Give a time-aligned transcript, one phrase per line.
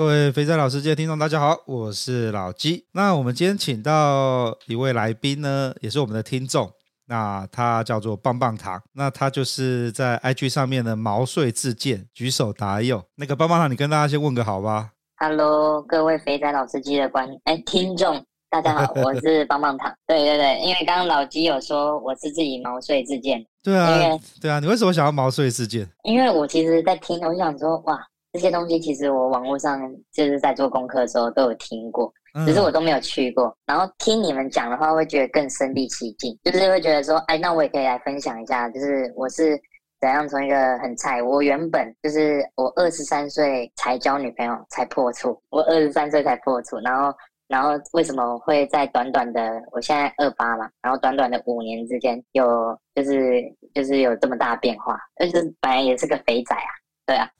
[0.00, 2.86] 各位肥仔老司机的听众，大家好，我是老鸡。
[2.92, 6.72] 那我们今天请到一位来宾呢，也是我们的听众。
[7.06, 13.04] 那他叫做棒棒糖，那他就是在 IG 上面的毛遂自荐，举手答右。
[13.16, 14.92] 那个棒棒糖，你跟大家先问个好吧。
[15.18, 19.92] Hello，各位肥仔老司机的观哎听众，大家好，我是棒棒糖。
[20.06, 23.44] 对对对，因为刚刚老鸡有说我是自己毛遂自荐。
[23.62, 25.86] 对啊，对啊，你为什么想要毛遂自荐？
[26.04, 28.00] 因为我其实，在听，我想说，哇。
[28.32, 29.80] 这些东西其实我网络上
[30.12, 32.12] 就是在做功课的时候都有听过，
[32.46, 33.52] 只是我都没有去过。
[33.66, 39.60] 然后听你们讲的话，会觉得更身临其境，就是会觉得说，哎，那我也可以来分享一下，就是我是
[40.00, 47.12] 怎样从一个很菜，我原本就是我二十三岁才交女朋友才破处，我二十三岁才破处，然后
[47.48, 53.42] 然后为什么会在短短的我现在二八嘛，然后短短的五年之间有就是
[53.74, 56.79] 就是有这么大变化，就是本来也是个肥仔啊。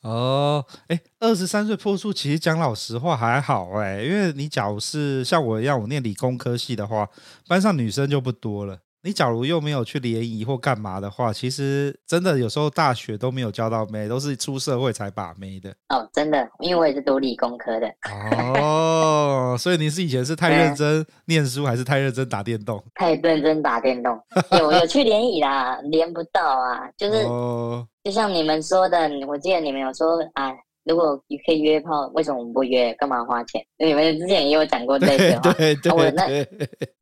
[0.02, 7.08] 哦，哎，二十三岁破处，其实讲老实话还好哎，因为你假如是像我一样，我念理工科系的话，
[7.46, 8.78] 班上女生就不多了。
[9.02, 15.70] 你假如又没有去联谊或干嘛的话，其实真的有时候大学都没有交到妹，都是出社会才把妹的。
[15.88, 17.88] 哦，真的，因为我也是读理工科的。
[18.58, 22.82] 哦，所以你是以前是太认真念书，还是太认真打电动？
[22.94, 24.18] 太认真打电动，
[24.58, 30.54] 有有去联谊啦， 连不到啊，就是，哦、就像你们说的，我记得你们有说，哎。
[30.84, 32.92] 如果你可以约炮，为什么我们不约？
[32.94, 33.62] 干嘛花钱？
[33.78, 35.52] 你们之前也有讲过这句话。
[35.52, 35.92] 对对对。
[35.92, 36.26] 我那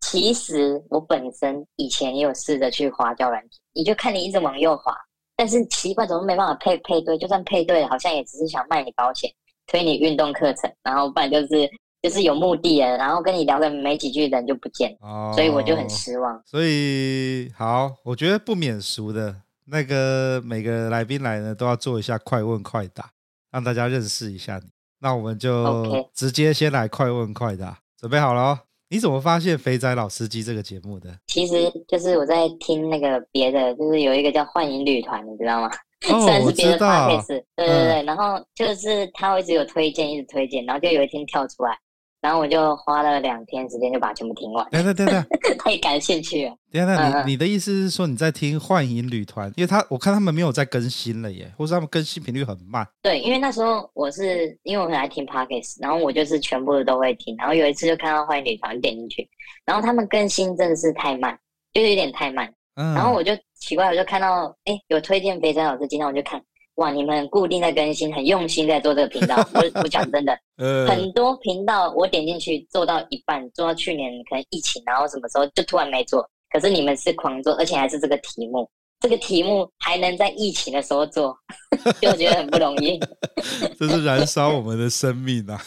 [0.00, 4.92] 其实我本身以前也有试着去滑交软体，你就看你一直往右滑，
[5.36, 7.16] 但是奇怪，怎么没办法配配对？
[7.16, 9.30] 就算配对，好像也只是想卖你保险，
[9.66, 11.70] 推你运动课程，然后不然就是
[12.02, 16.42] 就是有目的的，然后跟你聊的没几句人就不见，哦，所以我就很失望。
[16.44, 19.36] 所以好，我觉得不免俗的
[19.66, 23.10] 那个每个来宾来呢，都要做一下快问快答。
[23.50, 24.68] 让大家认识一下你，
[25.00, 28.58] 那我们就直接先来快问快答准备好了哦。
[28.90, 31.14] 你怎么发现《肥仔老司机》这个节目的？
[31.26, 35.70] 其实就是我在听那个别的，就是有一个叫幻影旅团，你知道吗？
[36.08, 41.78] 哦， 虽然是别的 podcast，对对对，然后就是他一直有推荐，一直推荐，然后就有一天跳出来。
[42.20, 44.66] 然后我就花了两天时间就把它全部听完。
[44.70, 46.56] 对对对对， 太感兴趣了。
[46.70, 49.52] 对啊，那你你的意思是说你在听幻影旅团？
[49.56, 52.86] 因为他我看他们没有在更新了耶，或是他们更新频率很慢。
[53.00, 57.36] 对，因为那时候我是因为我很爱听 Podcast，然后我就是全部都会听。
[57.36, 59.28] 然后有一次就看到幻影旅团点进去，
[59.64, 61.38] 然后他们更新真的是太慢，
[61.72, 62.52] 就是有点太慢。
[62.74, 62.94] 嗯。
[62.94, 66.42] 然后我就奇怪，我就看到哎有推荐肥仔老师，今天我就看。
[66.78, 66.92] 哇！
[66.92, 69.36] 你们固定在更新，很用心在做这个频道。
[69.52, 70.38] 我我讲真的，
[70.88, 76.28] 很多频道我点进去做到一半，做到去年可能疫情，然后什么时候就突然没做。
[76.50, 78.68] 可是你们是狂做，而且还是这个题目，
[79.00, 81.36] 这个题目还能在疫情的时候做，
[82.00, 82.98] 就觉得很不容易。
[83.76, 85.60] 这是燃烧我们的生命啊！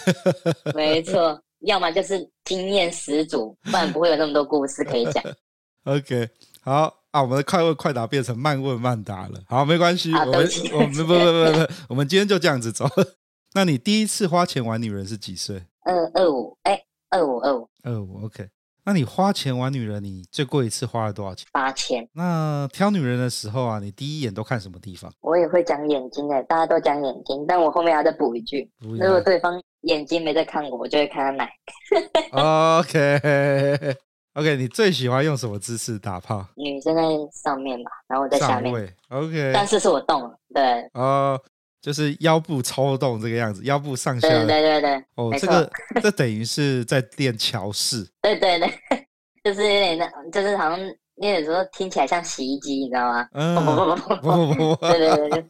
[0.74, 5.22] 没错，要么就是经验十足，不然不会有那么多故事可以讲。
[5.84, 6.30] OK，
[6.64, 7.01] 好。
[7.12, 9.42] 啊，我们的快问快答变成慢问慢答了。
[9.48, 12.88] 好，没关系，我们我们不不不不不，我们今天就这样子走。
[13.54, 15.66] 那你第一次花钱玩女人是几岁？
[15.84, 18.26] 二二五，哎，二五二五二五。
[18.26, 18.48] OK，
[18.86, 21.46] 那你花钱玩女人，你最贵一次花了多少钱？
[21.52, 22.08] 八千。
[22.14, 25.12] 那挑女人的时候啊，你第一眼都看什么地方？
[25.20, 31.52] 我也会讲眼睛的，大家都讲眼睛，但我后面要再补一句，如果对方眼睛没在看我，我就会看他奶。
[32.80, 33.98] OK。
[34.34, 36.46] OK，你最喜欢用什么姿势打炮？
[36.56, 37.02] 女生在
[37.34, 38.74] 上面吧，然后我在下面。
[39.10, 40.90] OK，但是是我动了，对。
[40.94, 41.38] 哦，
[41.82, 44.30] 就是腰部抽动这个样子，腰部上下。
[44.30, 45.06] 对对对对。
[45.16, 45.70] 哦，这个
[46.02, 48.08] 这等于是在练桥式。
[48.24, 48.70] 对对对，
[49.44, 50.80] 就是有点那，就是好像
[51.16, 53.28] 那个时候听起来像洗衣机，你知道吗？
[53.34, 53.56] 嗯。
[53.56, 54.88] 不不不不不不不。
[54.88, 55.46] 对对 对。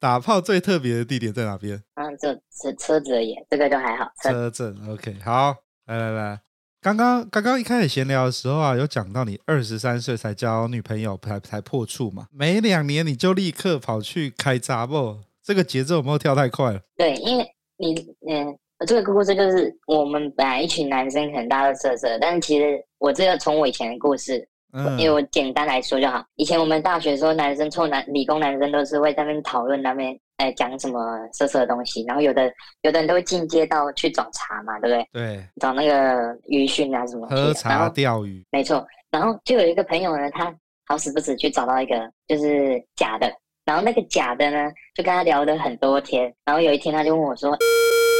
[0.00, 1.82] 打炮最特别的地点在哪边？
[1.96, 4.10] 嗯，就车车子而已，这个就还好。
[4.22, 5.54] 车震，OK，好，
[5.86, 6.40] 来来来。
[6.84, 15.16] 刚刚刚刚一开始闲聊的时候啊，有讲到你二十三岁才交女朋友，才才破处嘛，没两年你就立刻跑去开闸不？
[15.42, 16.80] 这个节奏有没有跳太快了？
[16.98, 17.46] 对，因为
[17.78, 17.94] 你
[18.28, 18.54] 嗯，
[18.86, 26.24] 这个故事就是我们本来一群男生可能大家都色色，但是其实我这个从我以前的故事，嗯，因为我简单来说就好。
[26.34, 30.98] 以前我们大学的时候，男生臭男理工男生都是会在那边讨论那边哎讲什么
[31.32, 35.08] 色色的东西，然后有的有的人都会进阶到去找茶嘛，对不对？
[35.12, 38.84] 对，找那个鱼讯啊什么，喝茶钓鱼，没错。
[39.10, 40.52] 然后就有一个朋友呢，他
[40.86, 43.32] 好死不死去找到一个就是假的，
[43.64, 47.56] 然后那个假的呢，就跟他聊了很多天，然后有一天他就问我说。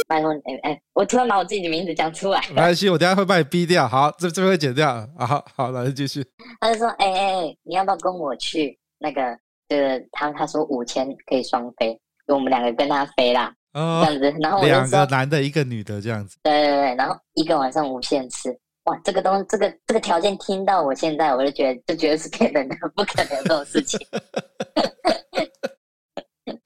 [0.07, 2.41] 拜托，哎哎，我突然把我自己的名字讲出来。
[2.49, 3.87] 没关系，我等下会把你逼掉。
[3.87, 5.07] 好，这这边会剪掉。
[5.17, 6.25] 好好，来继续。
[6.61, 9.37] 他就说，哎哎哎，你要不要跟我去那个？
[9.67, 14.39] 就是他他说五千可以双飞，就我们两个跟他飞啦，哦、这样子。
[14.39, 16.37] 然后两个男的，一个女的，这样子。
[16.43, 18.55] 对对对，然后一个晚上无限次。
[18.83, 23.99] 哇，这个东这个这个条件听到我现在，我就觉得就觉得是骗人的，不可能有这种事情。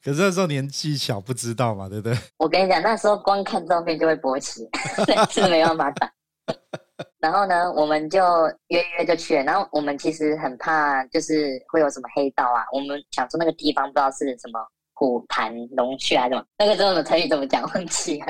[0.04, 2.18] 可是那时候年纪小，不知道嘛，对不对？
[2.38, 4.68] 我跟你讲，那时候光看照片就会勃起，
[5.30, 6.12] 是没办法打。
[7.19, 8.22] 然后呢，我们就
[8.68, 9.44] 约约就去了。
[9.44, 12.63] 然后我们其实很怕，就是会有什么黑道啊。
[12.72, 14.60] 我们想说那个地方不知道是什么
[14.94, 17.62] 虎盘龙穴还是什么，那个这种成语怎么讲？
[17.62, 18.28] 忘记了。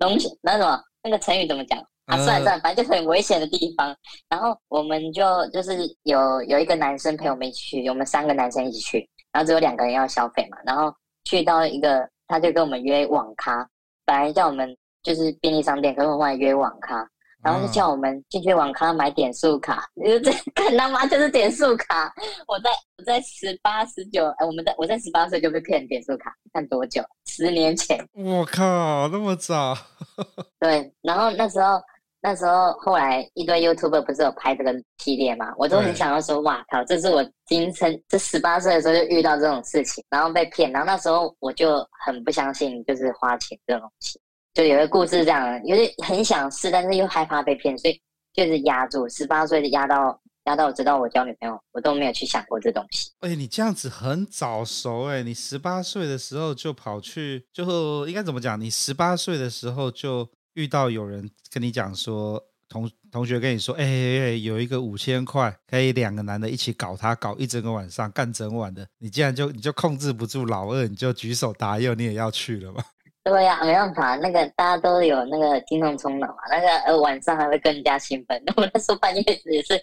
[0.00, 1.78] 龙穴那什么那个成语怎么讲？
[2.06, 3.94] 啊，算了算了，反正就很危险的地方。
[4.28, 10.94] 然后我们就就是有有一个男生陪我们一起去，我们三个男生一起去，然后只有两个人要消费嘛，然后。
[11.24, 13.64] 去到一个，他就跟我们约网咖，
[14.04, 17.08] 本来叫我们就是便利商店，可是我们约网咖，
[17.44, 22.12] 然后就叫我们进去网咖买点数卡， 就这看他妈就是点数卡。
[22.48, 27.00] 我在我在十八十九，哎，我们在我在十八岁就被骗点数卡，看多久？
[27.26, 28.04] 十年前。
[28.14, 29.78] 我靠，那么早？
[30.58, 31.80] 对，然后那时候。
[32.24, 44.20] 那时候后来一堆 YouTuber 不是有拍这个系列嘛，我都很想要说，哇靠，这是我今生这十八岁的时候就遇到这种事情，然后被骗，然后那时候我就很不相信，就是花钱这种东西，
[44.54, 48.00] 就有个故事这样，有点很想试，但是又害怕被骗，所以
[48.32, 53.10] 就是压住十八岁的压到压到我知道我交女朋友，我都没有去想过这东西。
[53.18, 58.60] 哎、欸，你这样子很早熟哎、欸，你十八岁的时候就跑去，就应该怎么讲？
[58.60, 60.28] 你十八岁的时候就。
[60.54, 72.82] 遇到有人跟你讲说，同同学跟你说，哎、欸欸，有一个五千块，可以两个男的一起搞他，搞一整个晚上，干整晚的，你竟然就你就控制不住老二，你就举手答应，你也要去了吗？
[73.24, 78.42] 对呀、啊，没办法，那个大家都有那个精虫冲脑嘛，那个呃晚上还会更加兴奋。
[78.56, 79.80] 我那时候半夜也是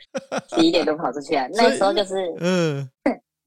[0.49, 2.89] 十一点多跑出去啊， 那时候就是嗯。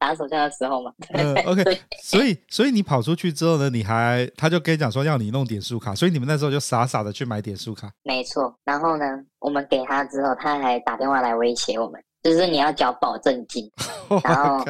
[0.02, 1.62] 打手枪的时候嘛，嗯，OK，
[2.02, 7.88] 所以所以你跑出去之后呢，你还他就跟你讲说要你弄点数卡，所以你们那时候就傻傻的去买点数卡。
[8.02, 9.04] 没错，然后呢，
[9.38, 13.70] 我们给他之后，他还打电话来威胁我们，就是你要缴保证金。
[14.24, 14.64] 然后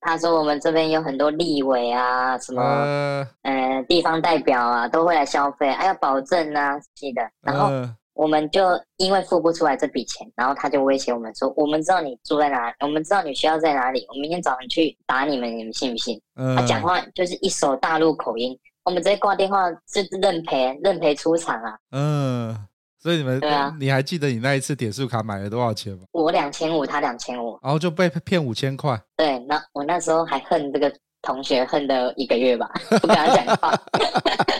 [0.00, 7.66] 他说我们这边有很多立委啊，什么呃，呃地方代表啊，都会来消费，还要保证啊，记得，然后。
[7.66, 8.62] 呃我们就
[8.96, 21.78] 因为付不出来这笔钱，然后他就威胁我们说：“我们知道你住在哪里，我们知道你学校在哪里，我明天早上去打你们，你们信不信？”嗯、他讲话就是一手大陆口音，我们直接挂电话就认赔，认赔出场啊。
[21.92, 22.54] 嗯，
[22.98, 26.00] 所以你们对啊，你还记得你那一次点数卡买了多少钱吗？
[26.12, 29.00] 我两千五，他两千五，然后就被骗五千块。
[29.16, 30.92] 对，那我那时候还恨这个
[31.22, 32.70] 同学，恨了一个月吧，
[33.00, 33.72] 不跟他讲话。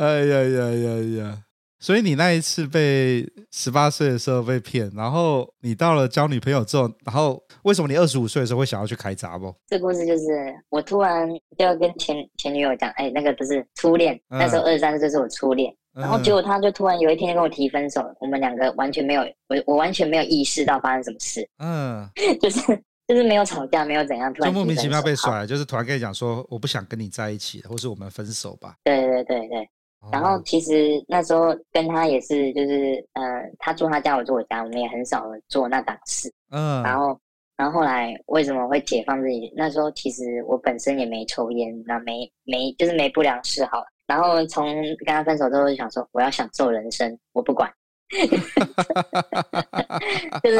[0.00, 1.38] 哎呀呀呀呀！
[1.78, 9.54] 所以你那一次被十八岁的时候被骗，然后你到了交女朋友之后，然后为什么你二十五岁的时候会想要去开闸不？
[9.66, 22.08] 这故事就是我突然就要跟前前女友讲，哎，那个不是初恋，嗯、那时候二十三岁是我初恋，然后结果他就突然有一天跟我提分手，我们两个完全没有，我我完全没有意识到发生什么事，嗯，
[22.40, 22.60] 就是
[23.06, 28.76] 就是没有吵架，没有怎样，突然就莫名其妙被甩，了就是突然跟你讲说我不想跟你在一起，或是我们分手吧？
[28.82, 29.68] 对对对对。
[30.10, 33.22] 然后其实那时候跟他也是，就是呃，
[33.58, 36.32] 他住他家，我住我家，我们也很少做那档事。
[36.50, 36.82] 嗯。
[36.82, 37.20] 然后，
[37.54, 39.52] 然后后来为什么会解放自己？
[39.54, 43.84] 那时候其实我本身也没抽烟，那没没就是没不良嗜好。
[44.06, 47.70] 然后从跟他分手之后，就想说我要享受人生，我不管。
[50.42, 50.58] 就是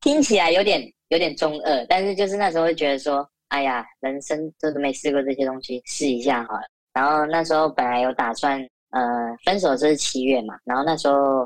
[0.00, 6.62] 听起来有点有点中二，但是就是那时候会觉得说，哎呀，人生就是没试过这些东西，试一下好了。
[6.94, 8.64] 然后那时候本来有打算。
[8.96, 11.40] 呃，分手就是七月嘛，然后那时候，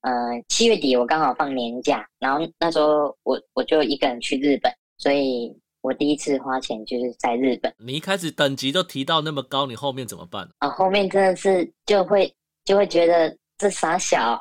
[0.00, 7.72] 呃，七月底我刚好放年假，然后那时候我我就一个人去日本，所以我第一次花钱就是在日本。
[7.78, 10.42] 你一开始等级都提到那么高，你后面怎么办？
[10.58, 12.34] 啊、呃，后面真的是就会
[12.64, 14.36] 就会觉得这傻小，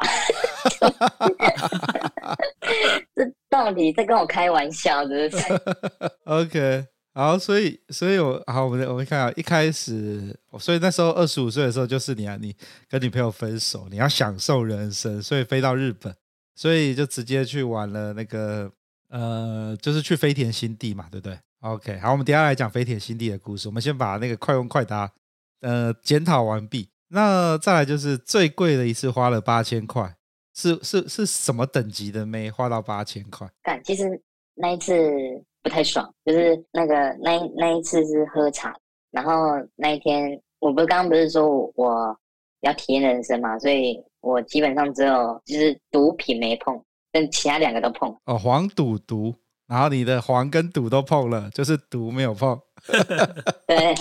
[3.14, 5.54] 这到底在跟我开玩笑，是不是？
[6.26, 6.88] OK。
[7.18, 12.54] 好，所以，所以我好，我们我们看啊，一开始，所以那时候二十五岁的时候，就是你啊，你
[12.90, 16.14] 跟女朋友分手，你要享受人生，所以飞到日本，
[16.56, 18.70] 所以就直接去玩了那个
[19.08, 23.70] 呃，就是去飞田新地嘛，对不对？OK，好，我们等下来讲飞田新地的故事。
[23.70, 25.10] 我们先把那个快问快答
[25.62, 26.90] 呃检讨完毕。
[27.08, 30.14] 那再来就是最贵的一次花了八千块，
[30.54, 33.50] 是是是什么等级的妹花到八千块？
[33.64, 34.04] 但其实
[34.56, 34.94] 那一次
[35.66, 38.74] 不太爽，就是那个那那一次是喝茶，
[39.10, 39.34] 然后
[39.76, 42.16] 那一天我不是刚刚不是说我
[42.62, 44.00] 要体验人生嘛，所以。
[44.26, 48.10] 我基本上只有就是毒品没碰，但其他两个都碰。
[48.26, 49.36] 哦，黄赌毒，
[49.68, 52.60] 然后你的黄跟赌都碰了，就是毒没有碰。
[53.68, 53.94] 对，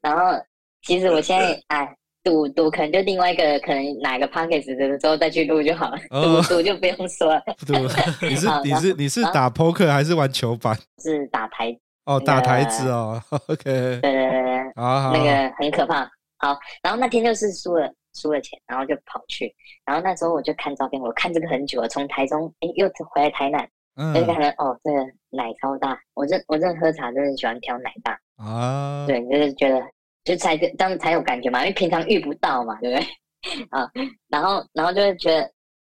[0.00, 0.42] 然后
[0.80, 1.94] 其实我现在哎，
[2.28, 5.98] 赌赌可能就另外一个，可能哪个 p o c k e t 的时候再去录就好了。
[6.10, 7.42] 赌赌、哦、就不用说了。
[7.66, 7.74] 赌，
[8.26, 10.76] 你是你是你是打 poker 还是玩球板？
[11.02, 11.76] 是打台。
[12.04, 13.20] 哦，打台子哦。
[13.48, 13.64] OK。
[13.64, 14.58] 对对对对。
[14.74, 16.04] 啊，那个很可怕。
[16.38, 17.92] 好，然后那天就是输了。
[18.14, 19.54] 输了钱，然后就跑去，
[19.84, 24.98] 然后那时候我就看照片，我看这个很久了，从台中哎又回来台南，嗯，就看到哦，这个
[25.30, 29.80] 奶超大，我这我这喝茶真的喜欢挑奶大啊，对，就是觉得
[30.28, 33.64] 就才这样才有感觉嘛，因为平常遇不到嘛，对不对？
[33.70, 33.90] 啊，
[34.28, 35.38] 然后然后就会觉得，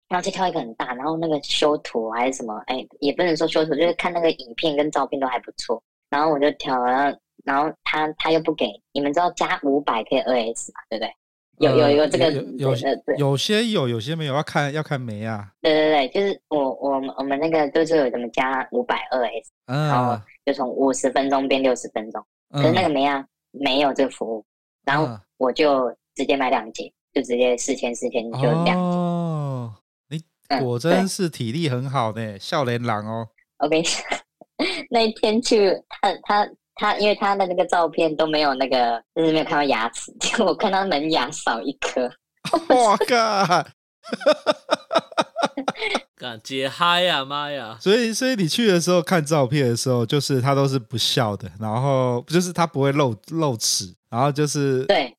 [0.09, 11.13] 然后就挑一个很大，然后那个修图还是什么，哎，也不能说修图，就是看那个影片跟照片都还不错，然后我就挑了，然后他他又不给，你们知道加五百可以二 S 嘛，对不对？
[11.59, 12.75] 有有有这个有有
[13.17, 15.47] 有些有有些没有，要看要看没啊。
[15.61, 22.25] 对对对，就是我我们我们那个都是有什么加五百二 S，然后就从五十分钟变六十分钟。
[22.49, 23.23] 可是那个没啊，
[23.53, 24.45] 没有这个服务，
[24.85, 28.71] 然后我就直接买两节，就直接四千四千就两节。
[28.73, 29.73] 哦，
[30.09, 30.21] 你
[30.59, 33.29] 果真是体力很好呢，少年郎哦。
[33.59, 34.03] 我跟你讲，
[34.91, 36.49] 那一天去他他。
[36.75, 42.11] 他因为他的那个照片都没有那个，就是没有看到牙齿，结果我看到门牙少一颗。
[42.67, 43.63] 我靠！
[46.15, 47.77] 敢接嗨呀妈呀！
[47.81, 55.13] 所以所以你去的时候看照片的时候，就是他都是不笑的，然后就是他不会露露齿，然后就是对。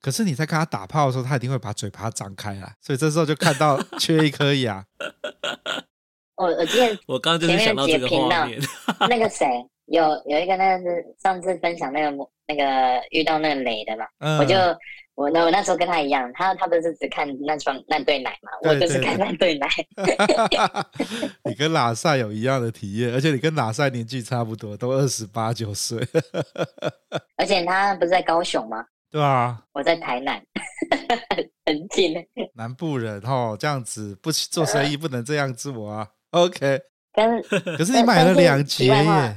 [0.00, 4.84] 可是你在跟他打炮的时候，他一定会把嘴巴张开来，所以这时候就看到缺一颗牙。
[6.36, 8.60] 我我今天 我刚刚就是想到这个画面，
[9.08, 9.46] 那个谁？
[9.86, 12.10] 有有一个那个是上次分享那个
[12.46, 14.56] 那个遇到那个雷的嘛，嗯、我就
[15.20, 19.68] 我那我那时候跟他一样，他他不是只看那双那对奶嘛，我就是看那对奶。
[21.44, 25.98] 你跟拉赛有一样的体验，而且你跟拉赛年纪差不多，都二十八九岁。
[27.36, 28.82] 而且他不是在高雄吗？
[29.10, 30.42] 对啊，我在台南，
[31.66, 32.14] 很近。
[32.54, 36.08] 南部人哦，这样子不做生意不能这样子我啊。
[36.30, 36.80] OK，
[37.12, 37.42] 跟
[37.76, 39.36] 可是你买了两节耶。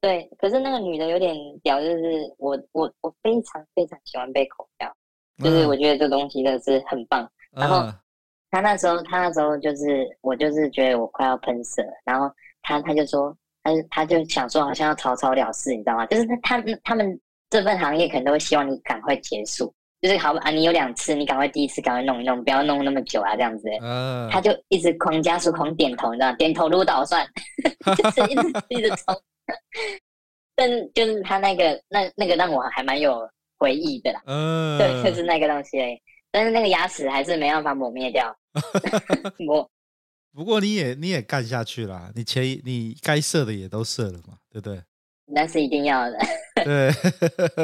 [0.00, 1.96] 对，可是那个女的有点屌，就是
[2.38, 4.94] 我我我非常非常喜欢被口交，
[5.42, 7.22] 就是我觉得这东西真的是很棒。
[7.52, 7.86] 嗯、然后
[8.50, 12.30] 他那时候他那时候就是我就是觉得我快要喷射，然后
[12.62, 16.06] 他他就说他他就想说好像要草草了事，你知道吗？
[16.06, 23.68] 就是他他他们这份行业可能都会希望你赶快结束，就是好啊，你有两次，你赶快第一次赶快弄一弄，不要弄那么久啊，这样子。
[23.80, 26.36] 嗯，他就一直狂加速狂点头，你知道吗？
[26.36, 27.26] 点头如捣蒜，
[27.96, 29.14] 就是一直一直冲。
[30.56, 35.78] 但就是他那个那那个让我还蛮有回忆的啦，嗯，对，就是那个东西，
[36.30, 38.34] 但是那个牙齿还是没办法抹灭掉。
[39.38, 39.68] 抹，
[40.32, 44.82] 不过你也你也干下去啦，你前你该射的也都射了嘛，对不对？
[45.26, 46.18] 那是一定要的。
[46.64, 46.90] 对，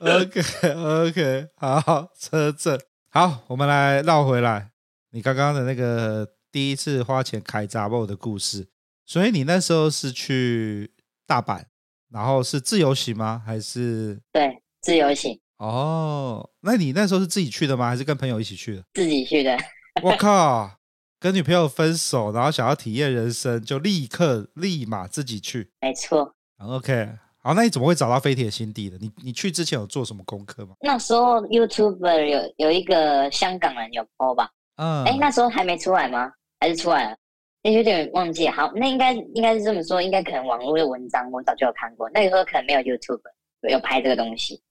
[0.00, 0.40] OK
[0.72, 2.80] OK，好，车震
[3.10, 4.70] 好，我们来绕回来，
[5.10, 8.66] 你刚刚的那个第一次花钱开杂货的故事，
[9.04, 10.90] 所以你那时候是去
[11.26, 11.62] 大阪，
[12.10, 13.42] 然后是自由行吗？
[13.44, 15.38] 还是对自由行？
[15.58, 17.88] 哦，那你那时候是自己去的吗？
[17.88, 18.84] 还是跟朋友一起去的？
[18.94, 19.56] 自己去的。
[20.02, 20.70] 我靠，
[21.18, 25.70] 跟女朋友分手，然后想要体验人生，就立刻立马自己去。
[25.80, 26.34] 没错。
[26.58, 27.08] OK，
[27.42, 28.98] 好，那你怎么会找到飞铁新地的？
[28.98, 30.74] 你你去之前有做什么功课吗？
[30.80, 34.50] 那时候 YouTuber 有有一个香港人有 po 吧？
[34.76, 36.30] 嗯，哎，那时候还没出来吗？
[36.60, 37.16] 还是出来了？
[37.62, 38.48] 哎，有点忘记。
[38.48, 42.08] 好，那应该应该是这么说，应该可能网络的文章我早就有看过。
[42.10, 44.62] 那个时候可能没有 YouTuber 有拍这个东西。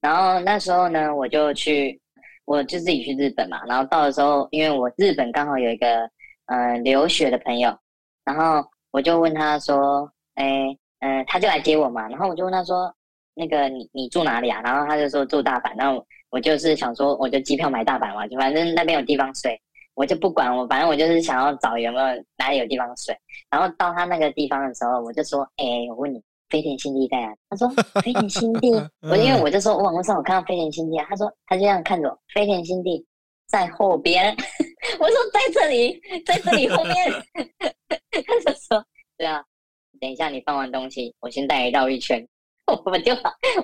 [0.00, 2.00] 然后那时候呢，我就去，
[2.44, 3.60] 我就自己去日本嘛。
[3.66, 6.08] 然后到的时候，因为我日本刚好有一个
[6.46, 7.76] 呃留学的朋友，
[8.24, 10.76] 然后我就问他说，哎。
[11.06, 12.90] 嗯、他就来接我嘛，然后我就问他说
[13.36, 15.70] ：“那个你你住哪里啊？”然后他就说住大阪。
[15.76, 19.60] 然后我就是想说，我就机票买大阪嘛，就反正那边有地方睡，
[19.92, 22.06] 我就不管我，反正我就是想要找有没有
[22.38, 23.14] 哪里有地方睡。
[23.50, 26.22] 然后到他那个地方的时候，我就说：“哎、我问你，
[26.54, 27.68] 飞天新地带啊？”他说
[28.00, 28.70] ：“飞天新地。
[29.10, 31.04] ”我因为我就说，我网络上我看到飞天新地啊。
[31.08, 33.04] 他说他就这样看着我，飞天新地
[33.48, 34.32] 在后边。
[35.00, 36.94] 我说在这里，在这里后面。
[37.88, 38.84] 他就说
[39.18, 39.42] ：“对啊。”
[40.00, 42.24] 等一下，你放完东西，我先带你绕一圈，
[42.66, 43.12] 我们就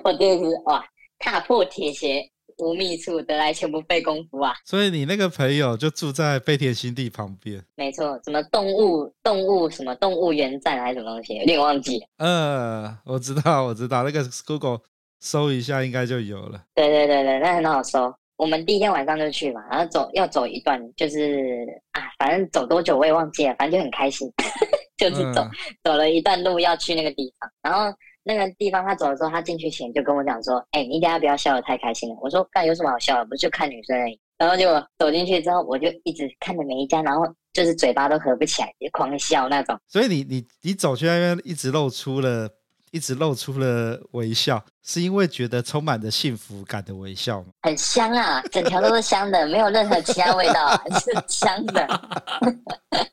[0.03, 0.83] 我就是哇，
[1.19, 2.27] 踏破铁鞋
[2.61, 4.53] 无觅处，得来全不费工夫啊！
[4.65, 12.01] 所以你那个朋友就住在飞田新地旁边，没错，什么动物动物什么动物园站还是什么东西，有点忘记。
[12.17, 14.79] 嗯，我知道，我知道，那个 Google
[15.19, 16.63] 搜一下应该就有了。
[16.75, 18.13] 对对对对，那很好搜。
[18.37, 24.31] 我们第一天晚上就去嘛，然后走要走一段，就是啊，反正走多久我也忘记了，反正就很开心。
[24.97, 25.51] 就是走、嗯、
[25.83, 27.91] 走了一段路要去那个地方，然后
[28.23, 33.25] 那个地方他走的时候，他进去前就跟我讲说：“哎、欸，你等下不要笑得太开心了。”我说：“干有什么好笑的？
[33.25, 37.23] 不是就看女生而已。”然后就走进去之后，我就一直看着每一家，然后
[37.53, 39.79] 就是嘴巴都合不起来，就狂笑那种。
[39.87, 42.49] 所以你你你走去那边一直露出了
[42.91, 47.47] 一直露出了微笑，是因为觉得充满着幸福感的微笑吗？
[47.61, 51.87] 很香啊，整条都是香的，没有任何其他味道， 是香的。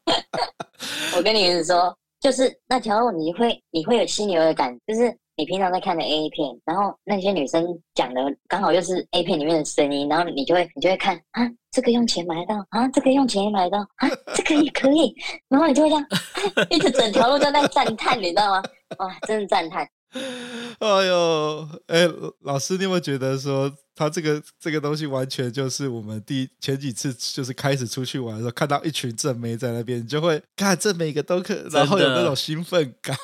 [1.16, 15.14] 我跟你说，就是那条路，你会你会有犀牛的感，就是你平常在看的 A 片，然后那些女生讲的刚好又是 A 片里面的声音，然后你就会你就会看啊，这个用钱买到啊，这个用钱也买到啊，这个也可以，
[15.48, 16.06] 然后你就会这样，
[16.70, 18.62] 一直整条路都在赞叹，你知道吗？
[18.98, 19.88] 哇，真的赞叹。
[20.78, 22.08] 哎呦，哎，
[22.42, 23.72] 老师，你有没有觉得说？
[23.94, 33.16] 他这个这个东西完全就是我们第前几次就是开始出去玩的时候，看到一群正妹在那边，你就会看这每个都可，然后有那种兴奋感。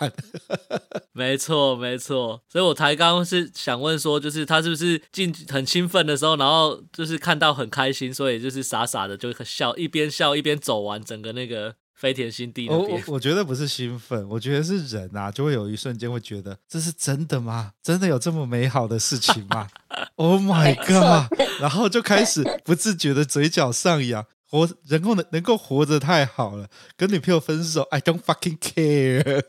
[1.15, 2.43] 没错，没错。
[2.49, 11.77] 所以我才刚刚是想问说，就是他是不是进很兴奋的时候，然后就是看到很开心，所以就是傻傻的就笑，一边笑一边走完整个那个。
[11.95, 17.73] 飞田新地那边，我 我觉得不是兴奋，我觉得是人啊，就会有一瞬间会觉得这是真的吗？
[17.83, 19.69] 真的有这么美好的事情吗？
[20.17, 21.41] Oh my god！
[21.61, 26.69] 然后就开始不自觉的嘴角上扬，活人够能能够活着太好了。
[26.97, 29.43] 跟女朋友分手，I don't fucking care。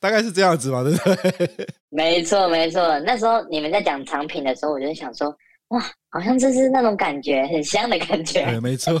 [0.00, 1.68] 大概是这样子吧，对不对？
[1.90, 5.34] 没错没错，那时候你们在讲长品的时候，我就想说。
[5.74, 8.44] 哇，好像就是那种感觉，很香的感觉。
[8.44, 8.94] 对，没错。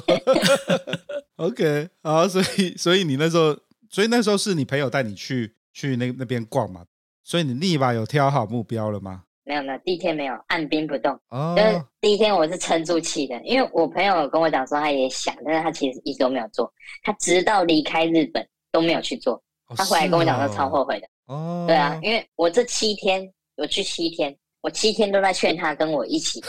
[1.36, 3.56] OK，好，所以所以你那时候，
[3.88, 6.84] 所以那时候是你朋友带你去去那那边逛嘛？
[7.22, 9.22] 所以你立马有挑好目标了吗？
[9.44, 11.16] 没有没有，第一天没有，按兵不动。
[11.28, 11.54] 哦。
[11.56, 19.34] 就是第一天我是撑住气的，因为我朋友跟我讲说他也想，但是他其实一直都没有做，他直到离开日本都没有去做。
[19.68, 21.06] 哦、他回来跟我讲说超后悔的。
[21.26, 21.64] 哦。
[21.68, 24.34] 对啊，因为我这七天我去七天。
[24.64, 26.42] 我七天都在劝他跟我一起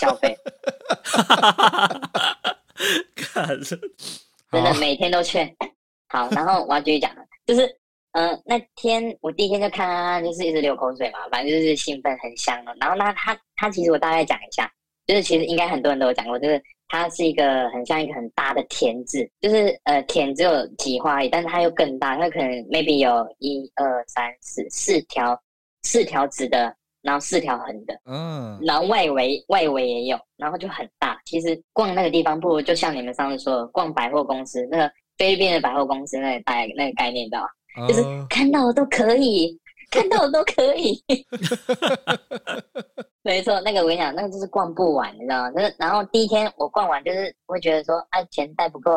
[0.00, 0.32] 消费，
[4.52, 5.52] 真的每天都劝。
[6.06, 7.66] 好，然后我要继续讲了，就是，
[8.12, 12.72] 嗯、呃，那天我第一天就看他，就是一直流口水嘛，反正就是兴奋很香了。
[12.80, 14.70] 然后那他他其实我大概讲一下，
[15.04, 25.42] 就是其实应该很多人都有讲过，就是它是一个很像一个很大的田字，就是呃田只有几花而已，但是它又更大，它可能 maybe 有一二三四四条
[25.82, 26.72] 四条直的。
[27.08, 31.18] 然后四条横的，嗯，然后外围外围也有，然后就很大。
[31.24, 37.48] 其实逛那个地方不如就像你们上次说的，逛百货公司，那个菲律宾的百货公司那个概那个概念，知道吧？
[37.80, 39.58] 哦、就是看到的都可以，
[39.90, 41.02] 看到的都可以。
[43.24, 45.50] 没错，那个我跟你讲，那个就是逛不完，你知道吗？
[45.52, 48.92] 就是然后第一天我逛完，就是会觉得说，哎、啊，钱带不够，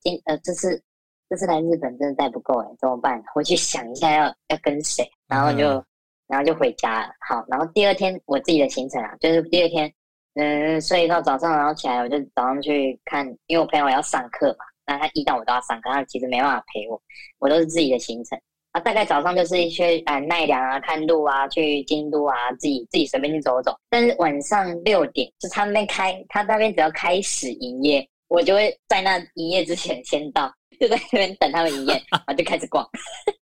[0.00, 0.82] 今呃这次
[1.30, 3.22] 这次来日本真的带不够哎，怎么办？
[3.32, 5.68] 回去想一下要要跟谁，然后就。
[5.68, 5.84] 嗯
[6.32, 7.10] 然后就回家了。
[7.28, 9.92] 好，然后第二天我自己的行程啊，就是第二天，
[10.34, 16.98] 嗯，睡到早上，然后起来我就早上去看，因为我朋友要上课嘛，那他一到我都要上课，他其实没办法陪我，
[17.38, 18.40] 我都是自己的行程。
[18.70, 23.76] 啊，大概早上就是一些啊奈良啊看路啊，去京都啊，自己自己随便去走走。
[23.90, 32.88] 但是晚上六点就他那边开，他那边只要开始营业，我就会在那营业之前先到，就在那边等他们营业， 然后就开始逛。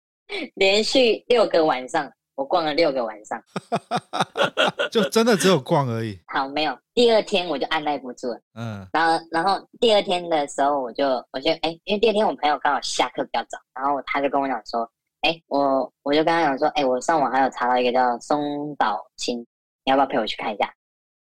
[0.56, 3.42] 连续六个晚上，我逛了六个晚上，
[4.92, 6.16] 就真的只有逛而已。
[6.28, 6.78] 好，没有。
[6.94, 14.88] 第二天我就按耐不住了，嗯，然后然后第二天的时候，我就我就哎，因为第二天我朋友刚好下课比较早，然后他就跟我讲说，
[15.22, 19.40] 哎，我我就跟他讲说，哎，我上网还有查到一个叫松岛青，
[19.84, 20.72] 你要不要陪我去看一下？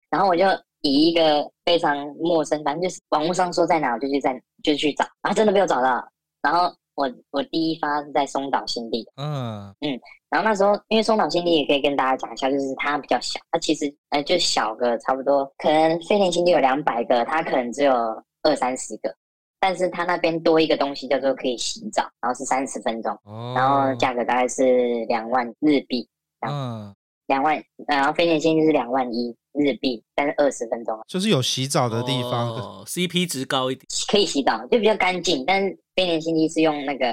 [0.09, 0.47] 然后我就
[0.81, 6.03] 以一个非常陌生，反正就是网络上说在哪，我就去在就去找，然后真的没有找到，
[6.41, 6.73] 然后。
[6.95, 9.99] 我我第一发是在松岛新地，嗯嗯，
[10.33, 17.93] 然后那时候因为松岛新地也可以跟大家讲一下，就是它比较小，它其实呃就小个差不多，可能飞田新地有两百个，它可能只有
[18.41, 19.15] 二三十个，
[19.59, 26.07] 但是它那边多一个东西叫做可以洗澡，然后是三十分钟，哦、然后价格大概是两万日币，
[26.47, 26.93] 嗯，
[27.27, 35.77] 两万，然后飞田新地是两万一日币，但是二十分钟，就是有洗澡的地方，哦，CP 值高一点，可以洗澡，就比较干净，但是。
[35.95, 37.05] 飞田新地是用那个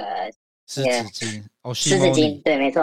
[0.67, 2.81] 湿纸巾哦，湿纸巾，对，没错，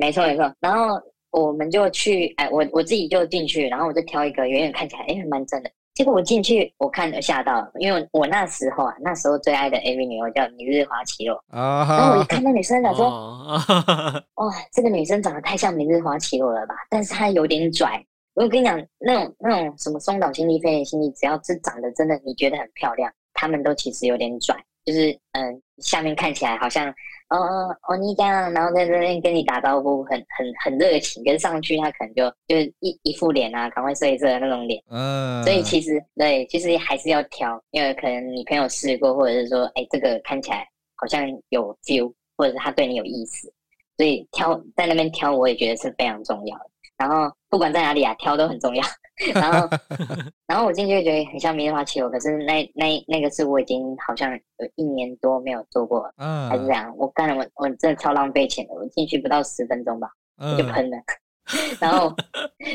[0.00, 0.52] 没错，没错。
[0.60, 5.70] 然后我们就去，哎，我我自己就进去，然后我就挑一个远远看起来，哎，蛮正的。
[5.92, 11.86] 结果我进去，我看了吓到了，因为我那时候啊，那时候最爱的 AV 女优叫明日花绮罗啊。
[11.88, 13.10] 然后我一看那女生，想说，
[14.36, 16.74] 哇，这个女生长得太像明日花绮罗了吧？
[16.88, 18.02] 但是她有点拽。
[18.34, 24.56] 我跟你讲，那种那种什么松岛新地、飞田新地，只要是长得真的你觉得很漂亮，他们都其实有点拽。
[24.82, 26.86] 就是嗯，下面看起来好像
[27.30, 34.82] 哦哦哦你这样，然后在这边跟你打招呼，很很很热情，跟上去他可能就就是一一副脸啊，赶快睡一睡的那种脸。
[34.90, 40.66] 嗯，所以其实对，其实还是要挑，因为可能你朋友试过，或者是说，哎，这个看起来
[40.96, 43.52] 好像有 feel，或者是他对你有意思，
[43.96, 46.64] 所以挑在那边挑，我也觉得是非常重要的。
[46.98, 48.82] 然后不管在哪里啊，挑都很重要。
[49.34, 49.68] 然后，
[50.46, 56.92] 然后我进去就觉得很像明日花气球，可是那那那个是我已经好像有一年多没有做过，嗯，还是这样。
[56.96, 58.74] 我干了，我我真的超浪费钱的。
[58.74, 60.96] 我进去不到十分钟吧，我就喷了。
[60.96, 62.14] 嗯、 然后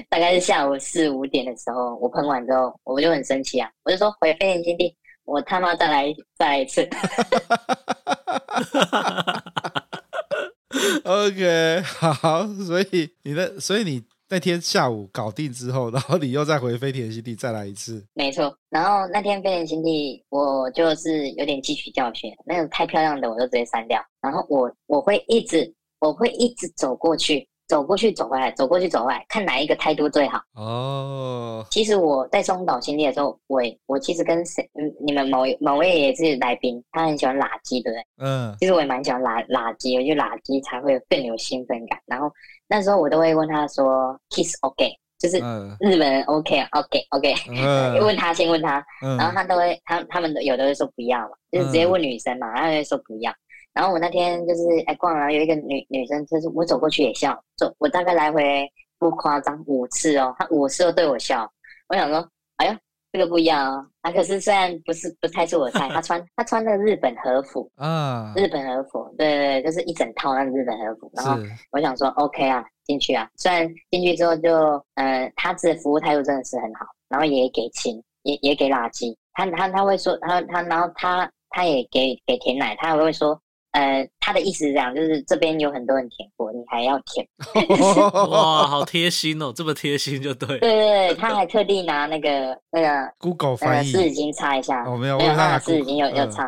[0.09, 6.87] 大概是下午四五点的时候，我喷完之后，我就很生气啊，我就说回飞天新地，我他妈再来再来一次。
[11.05, 14.03] OK，好，所以你的，所以你。
[14.27, 18.03] 那天下午搞定之后，然后你又再回飞天新地再来一次。
[18.13, 24.01] 没错，然后那天飞天新地我就是有点汲取教训，那个太漂亮的我就直接删掉。
[24.21, 30.41] 然后我我会一直我会一直走过去，走过去走回来，走过去走回来，看哪一个态度最好。
[30.55, 34.69] 哦，其实我在松岛新地的时候，我我其实跟谁，
[35.05, 38.05] 你们某某位也是来宾，他很喜欢垃圾，对不对？
[38.17, 41.99] 嗯，其实我也蛮喜欢垃垃圾，我觉得垃圾才会更有兴奋感。
[42.05, 42.31] 然后。
[42.67, 45.37] 那时候我都会问他说，kiss OK，就是
[45.79, 53.31] 日本人 OK，OK，OK，、OK, OK, OK, 嗯、 问他先问他，嗯、然后他都会，他他们有的会说不要嘛，就是直接问女生嘛，他会说不要。
[53.75, 61.47] 然后我那天就是哎逛然后，有一个女女生，就是我走过去也笑，走我大概来回不夸张五次哦，她五次都对我笑，
[61.89, 62.79] 我想说，哎呀。
[63.11, 71.09] 这个不一样啊，啊，可是虽然不是不太是我的菜，她穿她穿那个日本和服 啊，日本和服，对对对，就是一整套那个日本和服。
[71.15, 73.25] 然后我想说，OK 啊，进去啊。
[73.37, 74.51] 虽然进去之后就，
[74.95, 79.15] 呃，他这服务态度真的是很好，然后也给钱，也也给垃圾。
[79.31, 83.39] 他他他会说，他他然后他他也给给甜奶，他还会说。
[83.75, 87.27] 呃，他的意思是这样，就是这边有很多人舔过，你还要舔？
[88.31, 90.47] 哇， 好贴心哦，这么贴心就对。
[90.59, 94.85] 对对对，他还特地拿那个那个 Google 翻译湿纸巾擦一下。
[94.85, 96.47] 哦，没有，没有，他拿湿纸巾有有擦。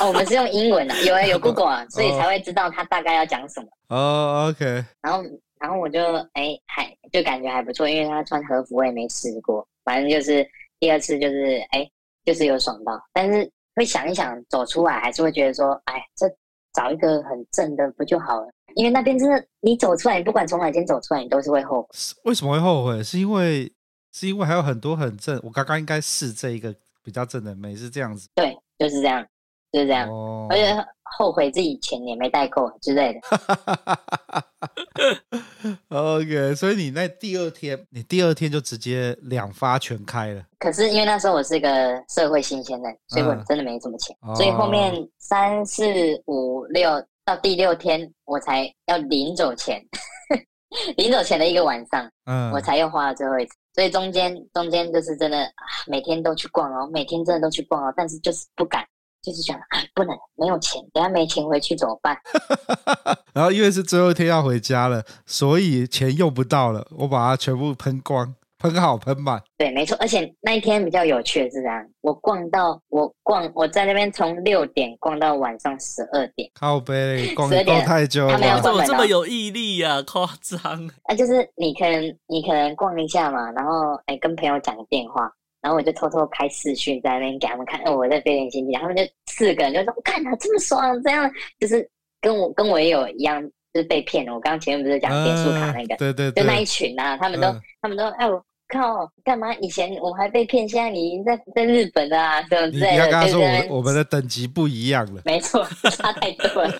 [0.00, 3.66] 哦，我们是用英文的，有啊，有 Google 啊，所以才会知道他大概要讲什么。
[3.88, 4.64] 哦，OK。
[5.02, 5.24] 然后，
[5.58, 6.00] 然后我就
[6.34, 11.84] 哎，还就感觉还不错，因为他穿和服我也没试过，反正就是第二次就是哎，
[12.24, 16.28] 就是有爽到，但是会想一想走出来，还是会觉得说，哎，这。
[16.78, 18.46] 找一个很正的不就好了？
[18.76, 21.88] 因为那边真的，你走出来，你不管从哪间走出来，你都是会后悔。
[22.22, 23.02] 为什么会后悔？
[23.02, 23.72] 是因为
[24.12, 25.40] 是因为还有很多很正。
[25.42, 28.28] 我刚刚应该是这一个比较正的妹，是这样子。
[28.36, 29.26] 对，就是这样，
[29.72, 30.08] 就是这样。
[30.08, 30.72] 哦，而且
[31.16, 33.20] 后悔自己钱也没带够之类的。
[35.88, 40.42] OK，所以你那第二天，你第二天就直接两发全开了。
[40.58, 45.84] 可是因为那时候我是一个社会新鲜人，所以我真的没什么钱，嗯、所以后面三四
[46.26, 46.90] 五六
[47.24, 49.80] 到第六天我才要临走前，
[50.96, 53.54] 临走前的一个晚上，嗯，我才又花了最后一次。
[53.74, 55.48] 所以中间中间就是真的
[55.86, 58.84] 每天都去逛哦，每天真的都去逛哦，但是就是不敢。
[59.22, 59.58] 就是想，
[59.94, 62.16] 不能没有钱，等下没钱回去怎么办？
[63.34, 68.34] 然后因为是最后一天要回家了，所以钱用不到了，我把它全部喷光。
[68.60, 69.40] 喷好喷满。
[69.56, 69.96] 对，没错。
[70.00, 80.02] 而且那一天比较有趣的是这样，我逛到我逛我在那边从六点逛到晚上十二点，靠背逛逛太久了，他没有怎么这么有毅力呀、啊？
[80.02, 80.90] 夸张。
[81.04, 91.88] 啊，就是你可能你可能逛一下嘛，然后哎跟朋友讲个电话，然后我就偷偷开视讯在那边给他们看，我在飞天新地，他们就四个人就说我看他这么爽，这样就是
[92.20, 93.42] 跟我跟我也有一样。
[93.70, 94.32] 就是被骗了。
[94.32, 99.54] 我刚刚前面不是讲点数卡那个，呃、对，对对，就那一群啊，他们都，呃、他们都，哎，我靠，干嘛？
[99.56, 102.92] 以前我还被骗，现在你已经在在日本啊，什么之类的。
[102.92, 105.20] 你要跟他说，我们我们的等级不一样了。
[105.26, 106.72] 没错，差太多了。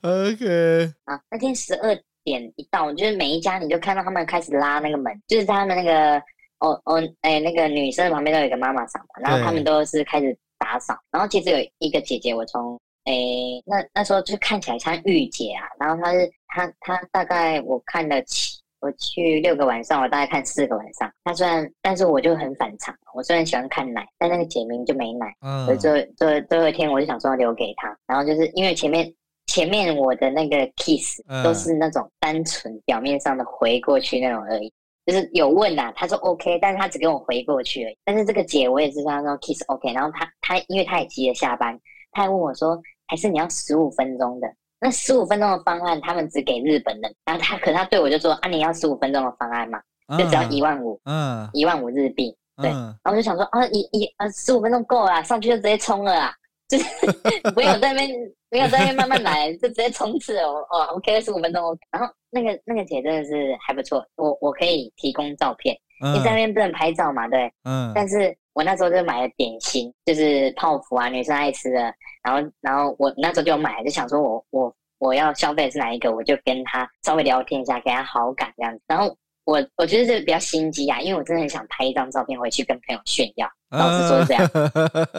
[0.00, 0.92] OK。
[1.04, 1.94] 啊，那天十二
[2.28, 6.18] 点一到，就是每一家你就看到他们开始拉那个门，就是在他们那个
[6.60, 12.78] 哦哦，哎，那个女生旁边都有一个妈妈桑嘛，然后他们都是开始打扫，然后其实有一个姐姐，我从。
[13.04, 21.10] 诶、欸，那那时候就看起来像御姐啊，然后她是她她大概我看了七，我去六个晚上，我大概看四个晚上。
[21.24, 25.34] 她虽然，但是我就很反常，我虽然喜欢看奶，但那个姐明就没奶。
[25.40, 25.64] 嗯。
[25.64, 27.96] 所以最最最后一天，我就想说留给她。
[28.06, 29.10] 然后就是因为前面
[29.58, 34.72] 前面我的那个 kiss 都是那种单纯表面上的回过去那种而已，
[35.06, 37.96] 就是有问啊，他说 OK，但是他只给我回过去而已。
[38.04, 41.78] 但是这个姐我也是跟她说 kiss OK，然后她她因为她也急着下班，
[42.12, 42.80] 她还问我说。
[43.10, 44.46] 还是你要十五分钟的？
[44.78, 47.10] 那十五分钟的方案，他们只给日本人。
[47.24, 49.80] 然后他，可他对我就说：“啊，你要十五分钟的方案嘛？
[50.18, 52.68] 就只要一万五，嗯，一万五日币。”对。
[52.68, 56.30] 然后我就想说：“啊，一一啊，十五分钟够了，上去就直接冲了啊，
[56.68, 56.84] 就是
[57.54, 60.64] 不要在那边，不要在那边慢慢来，就直接冲刺哦。
[60.70, 61.80] 哦，OK，十五分钟 OK。
[61.90, 65.76] 然后那个那个姐真的是还不错，我我可以提供照片。
[66.14, 67.26] 你在那边不能拍照嘛？
[67.28, 68.36] 对，嗯，但是。
[68.54, 71.94] 我那时候就买了点心，就是泡芙啊，女生爱吃的。
[72.24, 78.80] 然后，然后我那时候就买，就想说我我我要消费的是哪一个，我就跟他稍微聊天一下，给他好感这样子。
[78.88, 79.16] 然后
[79.48, 83.48] 我我觉得这个比较心机啊，因为我真的很想拍一张照片回去跟朋友炫耀。
[83.70, 84.46] 老实说是这样，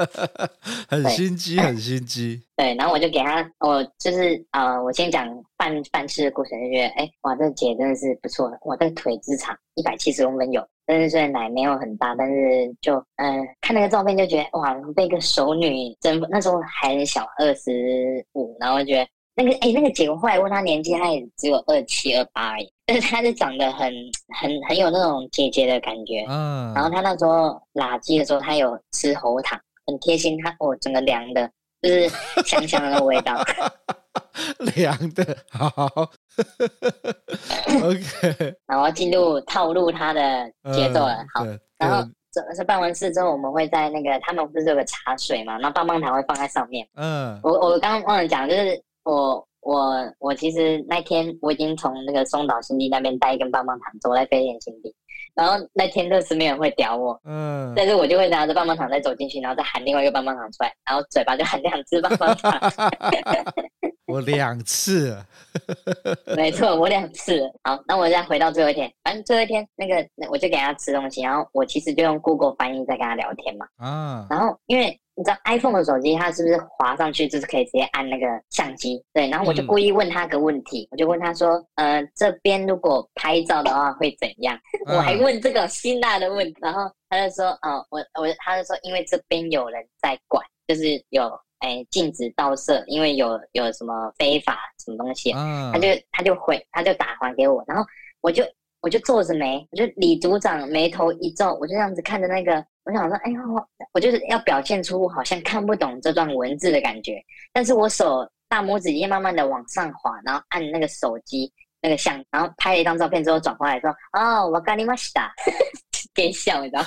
[0.88, 2.40] 很心机，很心机。
[2.56, 10.64] 对，然后我就给他，我就是呃，我先讲办办事的过程，就觉得哎，哇，这个姐真的是不错的，哇，这个腿之长一百七十公分有。
[10.86, 16.28] 但是虽然奶没有很大，但是就嗯、呃，看那个照片就觉得哇，被一个熟女征服。
[16.30, 22.72] 那时候还很小，二十五，然后觉得那个哎，那个姐，我后来问她年纪，她也只有二七二八而已。
[22.90, 23.94] 但是她是长得很
[24.42, 26.26] 很很有那种姐姐的感觉。
[26.28, 26.74] 嗯。
[26.74, 30.42] 然后她那时候垃圾的时候，她有吃喉糖，很贴心。
[30.44, 31.48] 她哦，整个凉的，
[31.84, 32.10] 就是
[32.46, 33.40] 香香的那个味道。
[34.76, 35.88] 凉的，好。
[37.84, 41.14] OK， 然后进入套路他的节奏了。
[41.14, 41.46] 嗯、好，
[41.78, 46.88] 然后这是办完事之后，我们会在那个他们不是有个茶水嘛，那棒棒糖会放在上面。
[46.96, 54.94] 嗯，我我刚刚忘了讲，就是我我我其实那天我已经从那个松岛新地那边带一根棒棒糖走在飞田新地，
[55.36, 62.60] 然后那天就是没有人会屌我，嗯，但是我就会拿着棒棒糖再走进去，然后再喊另外一个棒棒糖出来，然后嘴巴就喊两只棒棒糖。
[64.08, 65.16] 我两次，
[66.36, 67.48] 没错，我两次。
[67.64, 73.68] 好，那我再回到最后一天，反正最后一天那个，我就给他吃东西，然后我其实就用 Google 翻译在跟他聊天嘛。
[73.78, 79.04] 啊，然后因为你知道 iPhone 的手机，它是不是滑上去就是可以直接按那个相机？
[79.12, 84.58] 对，然后我就故意问他个问题，嗯、我就问他说，呃，这边如果拍照的话会怎样？
[84.88, 91.30] 嗯、我还问这个辛辣的问题，然后他就说，哦，我我他就说，因为这边有人在管，就是有。
[91.60, 97.84] 哎，禁止盗摄，因为有有什么非法什么东西，啊、他就他就回他就打还给我，然后
[98.22, 98.46] 我就
[98.80, 103.41] 我就皱着眉，我就李组长眉头一皱，我就这样子看着那个，我想说，哎呦，
[103.93, 115.31] 我就是要表现出我好像看不懂这段文字的感觉，但是我手大拇指也慢慢的往上滑，然后按那个手机那个相，然后拍了一张照片之后转过来说，哦，わかりました。
[116.15, 116.83] 给笑，你 知道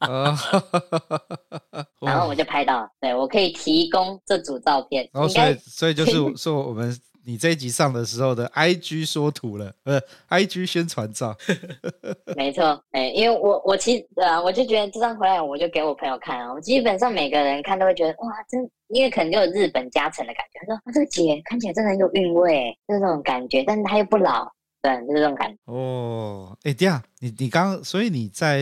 [0.00, 0.36] 吗？
[2.00, 5.08] 然后我就拍到了，对，我可以提供这组照片。
[5.12, 6.92] 然后所以所以就是说我们
[7.25, 11.35] 你这一集上的时候的 IG 说图了，呃，IG 宣传照。
[12.35, 20.59] 没错，哎，因为我我其实啊，我就觉得这张回来我就给我朋友看啊，我基本上每个人看都会觉得哇，真，因为可能就有日本加成的感觉。
[20.61, 24.51] 他说啊，这个姐看起来真的很有韵味，就是这种感觉，但是她又不老。
[24.81, 25.57] 对，就是这种感觉。
[25.65, 28.61] 哦，哎，这样，你你刚，所以你在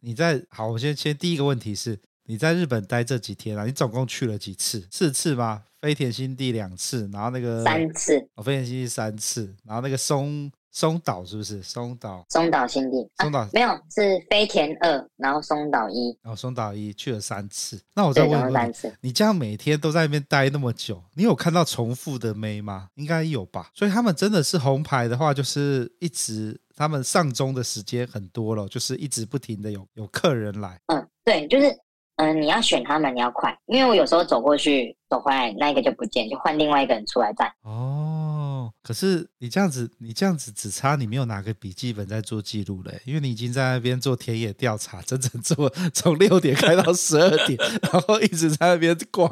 [0.00, 3.66] 你在好，我先先第一个问题是，你在日本待这几天啊？
[3.66, 4.88] 你总共去了几次？
[4.90, 5.64] 四次吗？
[5.80, 11.62] 飞田新地两次，然后那个三次，哦，飞田新地三次，然后那个松松岛是不是？
[11.62, 17.80] 松岛，松岛新地，松岛、啊、没有是飞田二，然后松岛一，然后松岛一去了三次。
[17.94, 22.88] 那我再问三次，你这样每天都在那边待那么久，你有看到重复的妹吗？
[22.96, 23.70] 应该有吧。
[23.74, 30.78] 所以他们真的是红牌的话，就是一直他们上钟的时间很多了，就是一直不停的有有客人来。
[30.86, 31.74] 嗯，对，就是
[32.20, 37.50] 嗯、你要选他们，你要快，因为我有时候走过去走回来，那一个就不见，就换另外一个人出来站。
[37.62, 38.70] 哦。
[38.82, 47.58] 可是你这样子，你这样子只差你没有拿个笔记本在做记录嘞，因为你已经在那边做田野调查，整整做从六点开到十二点，
[47.90, 49.30] 然后一直在那边逛。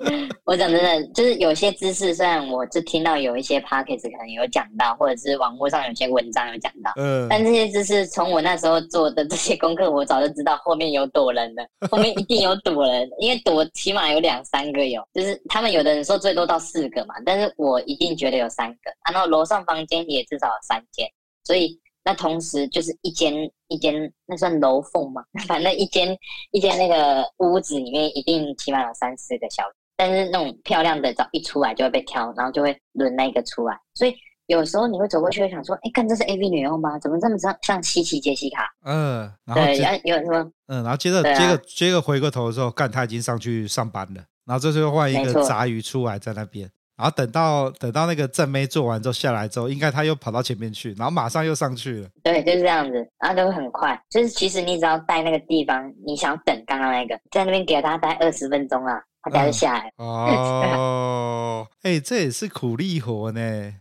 [0.44, 21.06] 我讲真的，就是有些知识，虽然我就听到有一些 podcast 可能有讲到，或者是网络上有些文章有讲到，嗯，但这些知识从我那时候做的这些功课，我早就知道后面有躲人的，后面一定有躲人，因为躲起码有两三个有，就是他们有的人说最多到四个嘛，但是我一定觉得有三个，然后楼上房间也至少有三间，
[21.44, 23.34] 所以那同时就是一间
[23.68, 26.16] 一间，那算楼缝嘛， 反正一间
[26.52, 29.62] 一间那个屋子里面一定起码有三四个小。
[30.00, 33.78] 但是那种漂亮的，早一出来就会被挑，然后就会轮那个出来。
[33.92, 34.14] 所以
[34.46, 36.98] 有时候你会走过去，会想说：“哎，看这是 AV 女优吗？
[37.00, 40.50] 怎么这么像像西奇杰西卡？”嗯，对，然后有什么？
[40.68, 44.24] 嗯，然后接着、啊、接着接着回过头的时候，干他已经上去上班了。
[44.46, 52.08] 然后这时候换一个杂鱼出来在那边，然后等到等到那个正妹做完之后下来之后，应该他又跑到前面去，然后马上又上去了。
[52.22, 54.02] 对，就是这样子，然后都会很快。
[54.08, 58.98] 就是其实你只要待那个地方，你想要等刚刚那个，在那边给他待二十分钟啊。
[59.22, 63.74] 他待下来、嗯、哦，哎、欸，这也是苦力活呢，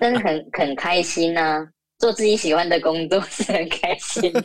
[0.00, 4.42] 真的很很开心呢、啊，做自己喜欢的工作是很开心的。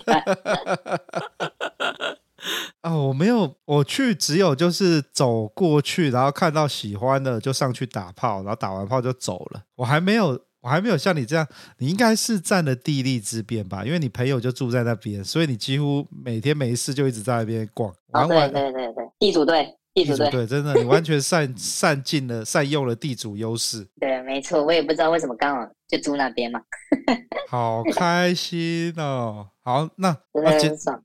[2.84, 9.64] 哦，我没有，我去只有就是走过去，然后看到喜欢的就上去打炮，然后打完炮就走了。
[9.78, 13.84] 我还没有，我还没有像你这样，你应该是占了地利之便吧？
[13.86, 17.90] 因为你朋友就住在那边，所以你几乎每天没事就一直在那边逛。
[18.12, 19.76] 哦，对对对对，地主队。
[19.96, 23.88] 地主对，真的，你完全善善尽了，善用了地主优势。
[23.98, 26.62] 对，没错，我也不知道为什么刚好就住那边嘛。
[27.48, 29.48] 好开心哦！
[29.64, 30.52] 好，那那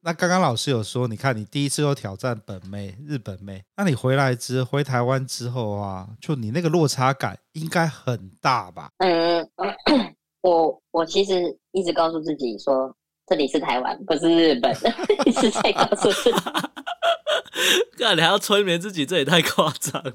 [0.03, 8.91] 那刚刚老师有说，你看你第一次又挑战本妹日本妹，那你回来之回台湾之后啊，就你那个落差感应该很大吧？
[8.99, 9.49] 嗯，
[10.43, 12.93] 我我其实一直告诉自己说，
[13.29, 14.75] 这里是台湾，不是日本，
[15.25, 16.39] 一直在告诉自己。
[18.01, 20.13] 干，你还要催眠自己，这也太夸张了。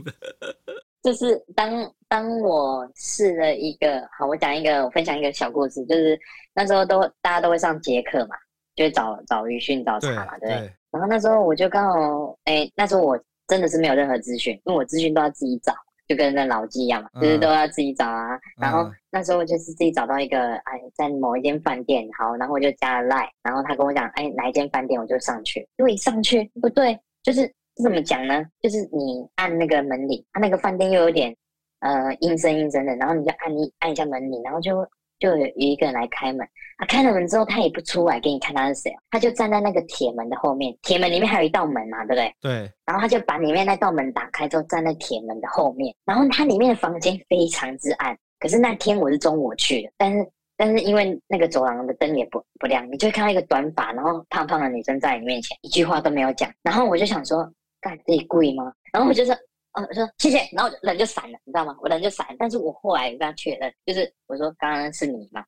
[1.04, 1.70] 就是当
[2.10, 6.20] 当我试了一个，好，我讲一个，我分享一个小故事，就是
[6.56, 8.36] 那时候都大家都会上捷克嘛，
[8.76, 10.74] 就会找找鱼讯找茬嘛，对不对，对？
[10.90, 13.16] 然后那时候我就刚好，哎，那时候我
[13.48, 15.72] 真的是没有任何资讯，因为我资讯都要自己找，
[16.08, 18.34] 就跟那老鸡一样嘛，就是都要自己找啊。
[18.34, 27.00] 嗯、然后那时候就是自己找到一个，哎，在某一间饭店，好，然后我就加了 Line，然后他跟我讲，哎，哪一间饭店我就上去，因为一上去不对。
[27.22, 27.52] 就是
[27.84, 28.44] 怎么讲呢？
[28.62, 31.36] 就是你按那个门铃，他那个饭店又有点
[31.82, 34.88] 呃阴森阴森的，然后你就按一按一下门铃，然后就
[35.20, 36.48] 就有一个人来开门。
[36.78, 40.78] 他、啊、开了门之后，他也不出来给你看他是谁，他就站在那个铁门的后面。
[40.82, 42.34] 铁门里面还有一道门嘛，对不对？
[42.42, 42.52] 对。
[42.86, 45.96] 然后他就把里面那道门打开之后，站在铁门的后面。
[46.06, 48.18] 然后他里面的房间非常之暗。
[48.40, 56.52] 可是那天我是中午去的，但是但是因为那个走廊的灯也不不亮，你就会看到一个短发然后胖胖的女生在你面前，一句话都没有讲。
[56.62, 57.50] 然后我就想说。
[57.86, 58.74] 干自己故意吗？
[58.92, 59.36] 然后我就说，
[59.74, 61.78] 哦，我说谢谢，然后人就闪了，你知道吗？
[61.80, 65.46] 我人就闪，但是我后来跟他确认，就是我说刚刚是你吗？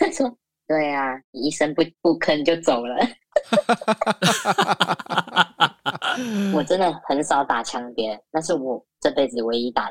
[0.00, 0.34] 他说
[0.66, 2.96] 对啊，你一声不不吭就走了。
[6.54, 9.90] 我真的很少打枪别人，那是我这辈子唯一打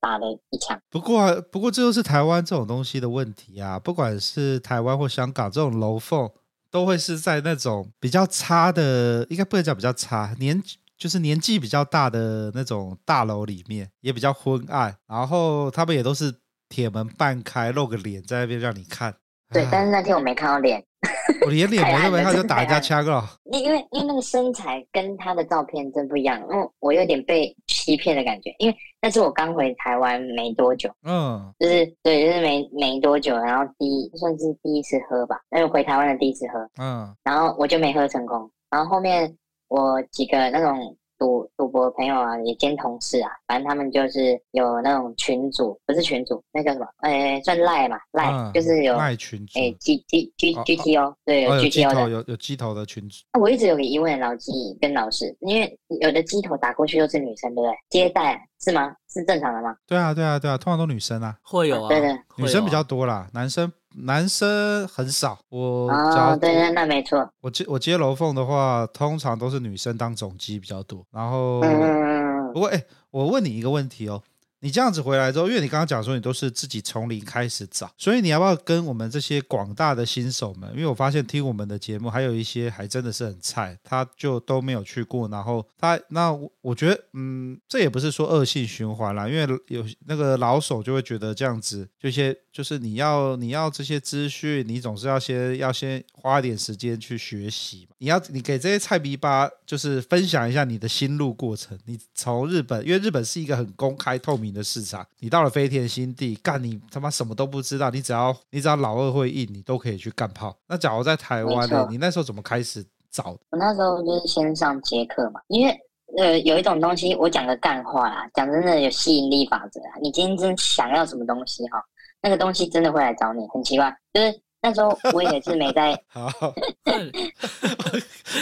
[0.00, 0.80] 打的一枪。
[0.88, 3.78] 不过，不过这就是台湾这种东西的问题啊！
[3.78, 6.30] 不管是台湾或香港这种楼凤，
[6.70, 10.62] 都会是在那种比较差的，应该不能讲比较差年。
[11.04, 16.34] 就是年纪比较大的那种大楼里面，也比较昏暗，然后他们也都是
[16.70, 19.14] 铁门半开，露个脸在那边让你看。
[19.52, 20.82] 对，但是那天我没看到脸，
[21.44, 23.22] 我连脸没没看就打人家枪了。
[23.52, 28.54] 因为因为那个身材跟他的照片真不一样，因为我有点被欺骗的感觉。
[28.58, 39.36] 因为那是我刚回台湾没多久，嗯，就是对，就是没没多久，然后第一算是第一次喝吧，那是回台湾的第一次喝，嗯，然后我就没喝成功，然后后面。
[39.74, 46.86] 我几个那种赌赌博朋友啊，也兼同事啊，反正他们就是有那种群主，不是群主，那叫什么？
[46.98, 49.58] 哎，算赖嘛，赖、嗯、就是有赖群主。
[49.58, 53.24] 哎，G G G G T O，对，有 G T O 的，有有鸡头的群组。
[53.40, 57.74] 我一直有个疑问，老鸡跟老师，因为有的鸡头打过去都是女生，对不对？
[57.90, 58.94] 接待是吗？
[59.08, 59.76] 是正常的吗？
[59.86, 65.38] 对啊，对啊，对啊，通常都女生啊，会有啊，对对，女生比较多啦，男生男生很少。
[65.48, 67.28] 我哦，对对，那没错。
[67.40, 71.04] 我接我接楼凤的话，通常都是女生当总机比较多。
[71.10, 74.22] 然后，嗯，不过哎，我问你一个问题哦。
[74.64, 80.70] 你这样子回来之后，因为你刚刚讲说你都是自己从零开始找，所以你要不要跟我们这些广大的新手们？
[80.72, 97.93] 因为我发现听我们的节目，还有一些还真的是很菜，他就都没有去过，然后他那我我觉得，嗯，这也不是说恶性循环啦，因为有那个老手就会觉得这样子，这些就是你要你要这些资讯，你总是要先要先花一点时间去学习嘛。
[98.04, 101.78] 你要你给这些菜逼吧，就是分享一下你的心路过程。
[101.86, 110.54] 你从日本，因为日本是一个很公开透明的市场，你到了飞天新地干，你他妈什么都不知道，你只要你只要老二会印，你都可以去干炮。
[110.68, 111.88] 那假如在台湾呢？
[111.90, 113.34] 你那时候怎么开始找？
[113.48, 115.74] 我那时候就是先上捷克嘛，因为
[116.18, 119.96] 呃有一种东西，我讲个干话啦，讲真的有吸引力法则啊。
[120.02, 121.82] 你今天真想要什么东西哈，
[122.20, 124.44] 那个东西真的会来找你，很奇怪，就是。
[124.64, 126.30] 那时候我也是没在 好，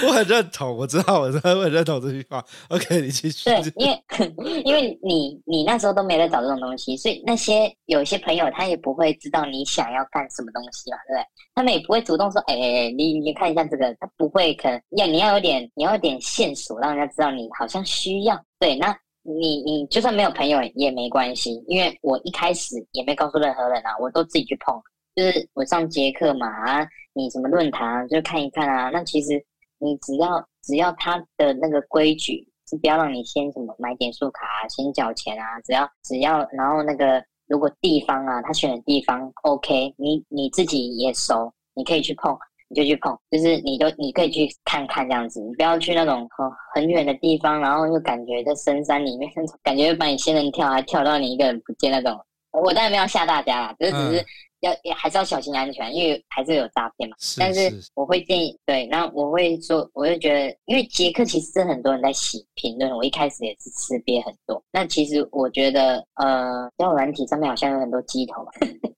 [0.06, 2.44] 我很认同，我知道，我知道，我很认同这句话。
[2.68, 3.50] OK，你继续。
[3.50, 11.26] 对，因为因为你你那时候都没在找这种东西，所以那些有一些朋友他也不会知道你想要干什么东西嘛，对不对？
[11.56, 18.40] 他们也不会主动说，哎、欸，你你看一下这个，他不会，可能要你要有点，你要有点线索，让人家知道你好像需要。
[18.60, 24.80] 对，那你你就算没有朋友也没关系，因为我一开始也没告诉任何人啊，我都自己去碰。
[25.14, 28.88] 就是我上节课嘛，啊，你什么论坛就看一看啊。
[28.90, 29.44] 那其实
[29.78, 35.60] 你只要只要他的那个规矩是不要让你先什么买点数卡啊，先缴钱啊。
[35.60, 42.34] 只要只要然后那个如果地方啊，他选的地方 OK，你你自己也熟，你可以去碰，
[42.70, 43.14] 你就去碰。
[43.30, 49.30] 就是你都你可以去看看这样子，你不要去那种很很远的地方，然后又感觉在深山里面，
[49.62, 52.18] 感觉把你仙人跳，还跳到你一个人不见那种。
[52.52, 54.26] 我当然没有吓大家啦，就是只是。
[54.62, 57.16] 要也还是要小心安全，因为还是有诈骗嘛。
[57.38, 64.62] 但是我会建议，对，那我会说，我就觉得，因为杰克其实是很多人在洗评论，我一开始也是吃瘪很多。
[64.72, 68.52] 那其实我觉得，呃，交友软体上面好像有很多鸡头嘛。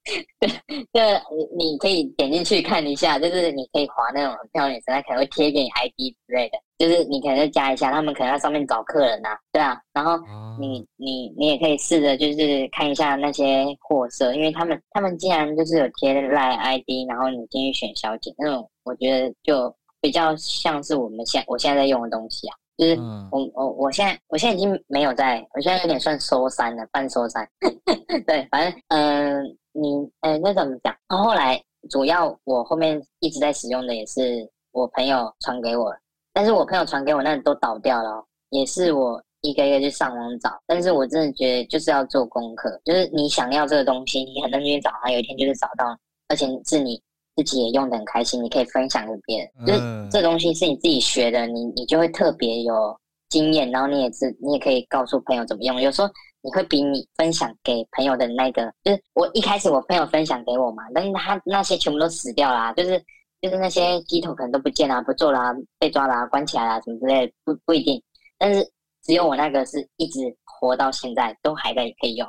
[0.92, 6.58] 对，就你可以点进去看一下，就是你可以划那种很漂亮的女生，她可能会贴给你 ID 之类的。
[6.76, 10.18] 就是你可能加一下，他们可能在上面找客人呐、啊，对啊，然后
[10.60, 22.96] 你你你也可以试着就是看一下那些货色，因为他们他们竟然就是有贴赖 ID，然后你进去选小姐那种，我觉得就比较像是我们现我现在在用的东西啊，就是
[23.30, 27.48] 我我我现在我现在已经没有在，我现在有点算收山了，半收山，
[28.26, 30.94] 对，反正嗯、呃，你呃那怎么讲？
[31.08, 35.94] 然后后来主要我后面一直在使用的也是我朋友传给我。
[36.32, 40.50] 但是我朋友传给我那都倒掉了，哦，也是我一个一个去上网找。
[40.66, 45.96] 但是我真的觉得就是要做功课，就是你想要这个东西，你很认真去找，它有一天就是找到，
[46.26, 47.00] 而且是你
[47.36, 49.66] 自己也用的很开心，你可以分享给别人。
[49.66, 52.96] 就是这东西是你自己学的，你你就会特别有
[53.28, 55.80] 经验，然后你也是你也可以告诉朋友怎么用。
[55.80, 56.08] 有时候
[56.42, 63.02] 你会比你分享给朋友的那个，就是我一开始我朋友分享给我嘛，但是他那些全部都死掉啦，就是。
[63.42, 68.02] 就是那些鸡头可能都不见啦、啊，不做啦、啊，被抓啦、啊，关起来啦、啊，什么之类的，不不一定。
[68.38, 68.66] 但是
[69.02, 72.26] 只有我那个是一直活到现在，都还在可以用。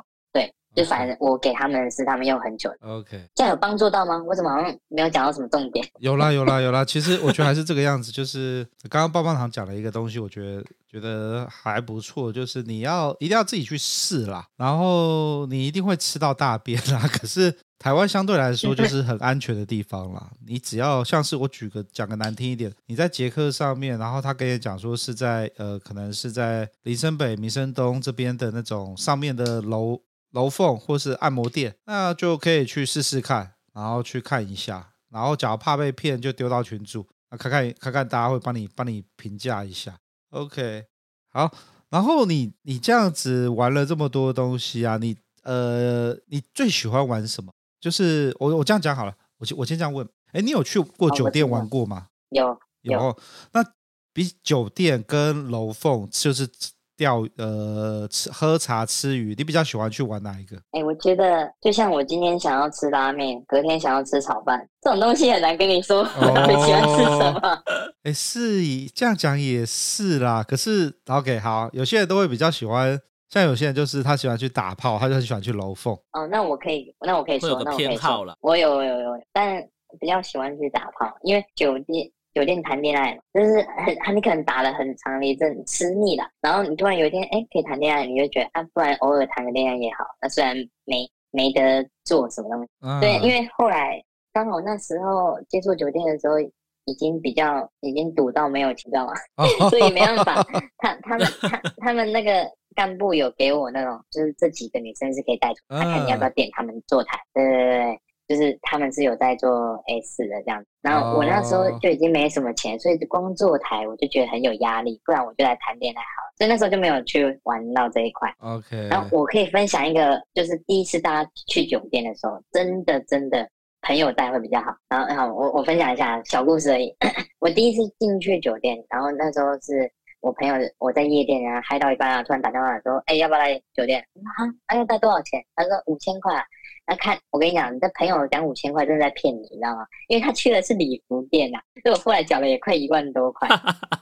[0.76, 2.70] 对，就反正我给他们是他们用很久。
[2.82, 4.22] OK，这样有帮助到吗？
[4.28, 5.84] 我怎么好像没有讲到什么重点？
[5.98, 8.12] 有啦有啦有啦，其实我觉得还是这个样子。
[8.12, 17.00] 就是刚刚棒棒糖讲了一个东西，我觉得觉得还不错，就是你要一定要自己去试啦，然后你一定会吃到大便啦。
[17.10, 17.54] 可是。
[17.78, 20.30] 台湾相对来说就是很安全的地方啦。
[20.46, 30.00] 你只要像是我举个讲个难听一点，你在捷克上面，然后他跟你讲说是在呃，可能是在林森北、民生东这边的那种上面的楼
[30.30, 39.98] 楼凤或是按摩店，那就可以去试试看，然后去看一下，然后假如怕被骗，就丢到群组，那看看看看大家会帮你帮你评价一下。
[40.30, 40.84] OK，
[41.30, 41.50] 好，
[41.90, 47.52] 然后你你这样子玩了这么多东西啊，你呃，你最喜欢玩什么？
[47.80, 52.08] 就是我我这样讲好了，我我先这样问，哎，你有去过酒店玩过吗？
[52.30, 53.16] 有有。
[53.52, 53.64] 那
[54.12, 56.48] 比酒店跟楼凤就是
[56.96, 60.56] 钓呃吃喝茶吃鱼，你比较喜欢去玩哪一个？
[60.72, 67.62] 哎，我觉得就像我今天想要吃拉面，隔天想要吃炒饭，这种东西很难跟你说我喜欢吃什么。
[68.04, 70.42] 哎，是这样讲也是啦。
[70.42, 73.00] 可是 OK 好，有些人都会比较喜欢。
[73.28, 75.92] 像有些人就是他喜欢去打炮，他就很喜欢去楼凤。
[76.12, 78.36] 哦，那我可以，那我可以说，有个偏好了。
[78.40, 79.60] 我有有有，但
[79.98, 83.66] 比较喜欢去打炮，因为酒店酒店谈恋爱，就是
[84.04, 90.04] 很你可能打了很长的一阵吃腻了，然后你突然有一天哎可以谈恋爱，你就觉得啊，不然偶尔谈个恋爱也好。
[90.20, 93.98] 那虽然没没得做什么东西，嗯、对，因为后来
[94.34, 96.38] 刚好那时候接触酒店的时候，
[96.84, 99.14] 已经比较已经堵到没有情调了，
[99.70, 100.46] 所以没办法。
[100.76, 107.18] 他他们他他们那个干部有给我那种，就是这几个女生是可以带出来，看你要不要点他们坐台。
[107.32, 108.00] 对对对。
[108.28, 109.50] 就是他们是有在做
[109.86, 116.32] S 的这样子，然后我那时候就已经没什么钱，所以光坐台我就觉得很有压力，不然我就来谈恋爱好了。
[116.36, 118.32] 所以那时候就没有去玩到这一块。
[118.40, 118.88] OK。
[118.88, 123.48] 然后我可以分享一个，就是第一次大家去酒店的时候，真的真的
[123.82, 124.74] 朋友带会比较好。
[124.88, 126.94] 然后，然后我我分享一下小故事而已。
[127.38, 134.00] 我第一次进去酒店，然后那时候是我朋友我在夜店然后嗨到一半啊，突然打电话说，哎，要不要来酒店？
[134.00, 135.42] 啊，哎，要带多少钱？
[135.54, 136.44] 他说五千块。
[136.86, 139.84] 那看，我跟你讲，你的朋友讲五千块，真的在骗你，你知道吗？
[140.08, 143.48] 因为他去的是礼服店呐，所以我后来缴了也快一万多块。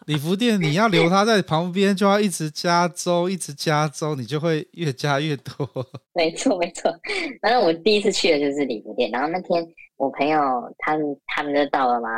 [0.06, 5.68] 礼服店你要留他在旁边，就要一直加周，一直加周，你就会越加越多。
[6.12, 6.92] 没错没错，
[7.40, 9.66] 反正我第一次去的就是礼服店，然后那天
[9.96, 10.38] 我朋友
[10.78, 12.08] 他们他们就到了嘛，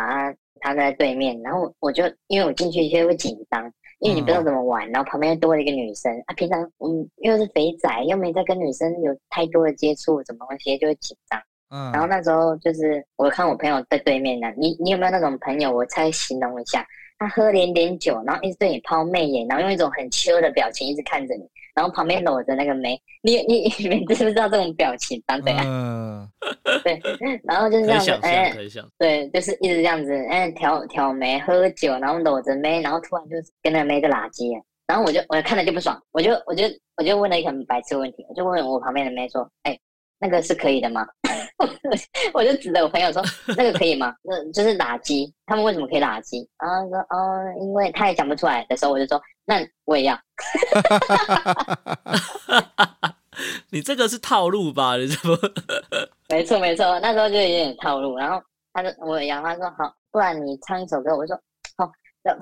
[0.60, 3.72] 他在对面，然后我就因为我进去一些会紧张。
[4.00, 11.40] 因为你不知道怎么玩，然后旁边又多了一个女生啊，平常嗯又是肥仔，又没在跟女生有太多的接触，什么东西就会紧张。
[11.70, 15.72] 嗯，然后那时候就是我看我朋友在对面呢，你你有没有那种朋友？
[15.72, 16.86] 我再形容一下，
[17.18, 21.42] 他喝点点酒，然后一直对你抛媚眼，然后用一种很羞的表情一直看着你。
[21.76, 25.22] 然后旁边搂着那个妹，你你你们知不 知道这种表情？
[25.44, 26.28] 对啊，嗯，
[26.82, 26.98] 对，
[27.44, 28.50] 然后就是这样子，哎，
[28.98, 34.50] 对，就是一直这样子，哎，挑挑眉，喝酒，然后搂着妹，然后突然就跟那个妹在拉鸡，
[34.86, 36.64] 然后我就我看着就不爽，我就我就
[36.96, 39.78] 我就问了一个很白痴的问题，我就问我旁边的妹说，哎，
[40.18, 41.06] 那个是可以的吗？
[42.32, 43.22] 我就指着我朋友说，
[43.54, 44.14] 那个可以吗？
[44.22, 46.48] 那就是拉鸡，他们为什么可以拉鸡？
[46.58, 49.20] 然后说，哦，因为他也讲不出来的时候，我就说。
[49.48, 50.18] 那我也要，
[53.70, 54.96] 你这个是套路吧？
[54.96, 55.38] 你这不？
[56.28, 58.16] 没错没错，那时候就有点套路。
[58.16, 58.42] 然后
[58.72, 61.16] 他说我也要，他说好，不然你唱一首歌。
[61.16, 61.40] 我说
[61.78, 61.88] 好，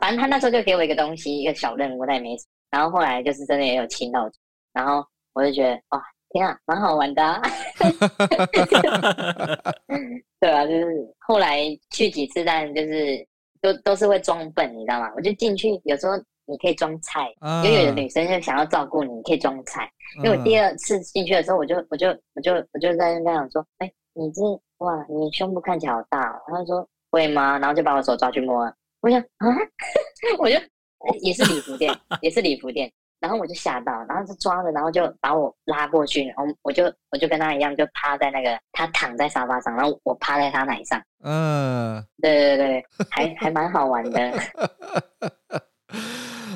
[0.00, 2.34] 反正他那时候就给我一个东西，一个小任务，但也没。
[2.70, 4.26] 然后后来就是真的也有亲到，
[4.72, 7.42] 然后我就觉得哇，天啊，蛮好玩的啊。
[10.40, 13.28] 对啊，就是后来去几次，但就是
[13.60, 15.12] 都都是会装笨，你知道吗？
[15.16, 16.14] 我就进去，有时候。
[16.46, 17.32] 你可以装菜，
[17.64, 19.90] 因为有的女生就想要照顾你，你可以装菜。
[20.22, 24.42] 因为我第二次进去的时候，我就我就我就我就在那讲说，哎，你这
[24.78, 26.42] 哇，你胸部看起来好大哦。
[26.48, 27.58] 他说会吗？
[27.58, 28.72] 然后就把我手抓去摸。
[29.00, 29.46] 我想啊，
[30.38, 30.56] 我就
[31.20, 32.90] 也是礼服店，也是礼服店。
[33.20, 41.02] 然后我就吓到，然后就抓着，然后就把我拉过去，然后我就我就跟他一样，就趴在那个他躺在沙发上，然后我趴在他奶上。
[41.22, 44.32] 嗯，对对对，还还蛮好玩的。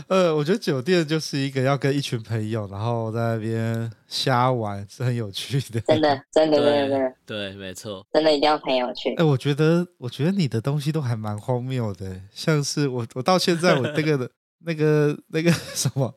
[0.08, 5.78] 呃，我觉得酒店就是一个要跟一群朋友，然后在那边瞎玩，是很有趣的。
[5.82, 9.14] 真的， 真的，真的，真的，对，没错，真的一定要朋友去。
[9.16, 14.30] 哎，我觉得，我觉得你的东西都还蛮荒谬的，像是我，我到现在我那个的，
[14.64, 16.14] 那个那个 什么，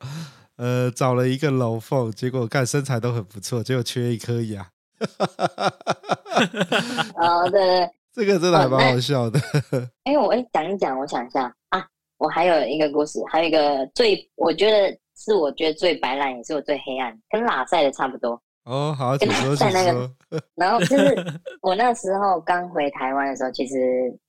[0.56, 4.66] 呃，找了一个楼凤，结果看身材都很不错，结果缺一颗牙。
[7.16, 9.38] 哦，对对，这个真的还蛮好笑的。
[10.04, 11.52] 哎，我讲一讲，我想一下啊。
[12.22, 18.40] 我还有一个故事，还有一个最，我觉得是我觉得最白烂，也是我最黑暗，跟拉塞的差不多。
[18.64, 20.08] 哦，好， 跟拉塞那个。
[20.54, 21.16] 然后就是
[21.62, 23.76] 我那时候刚回台湾的时候，其实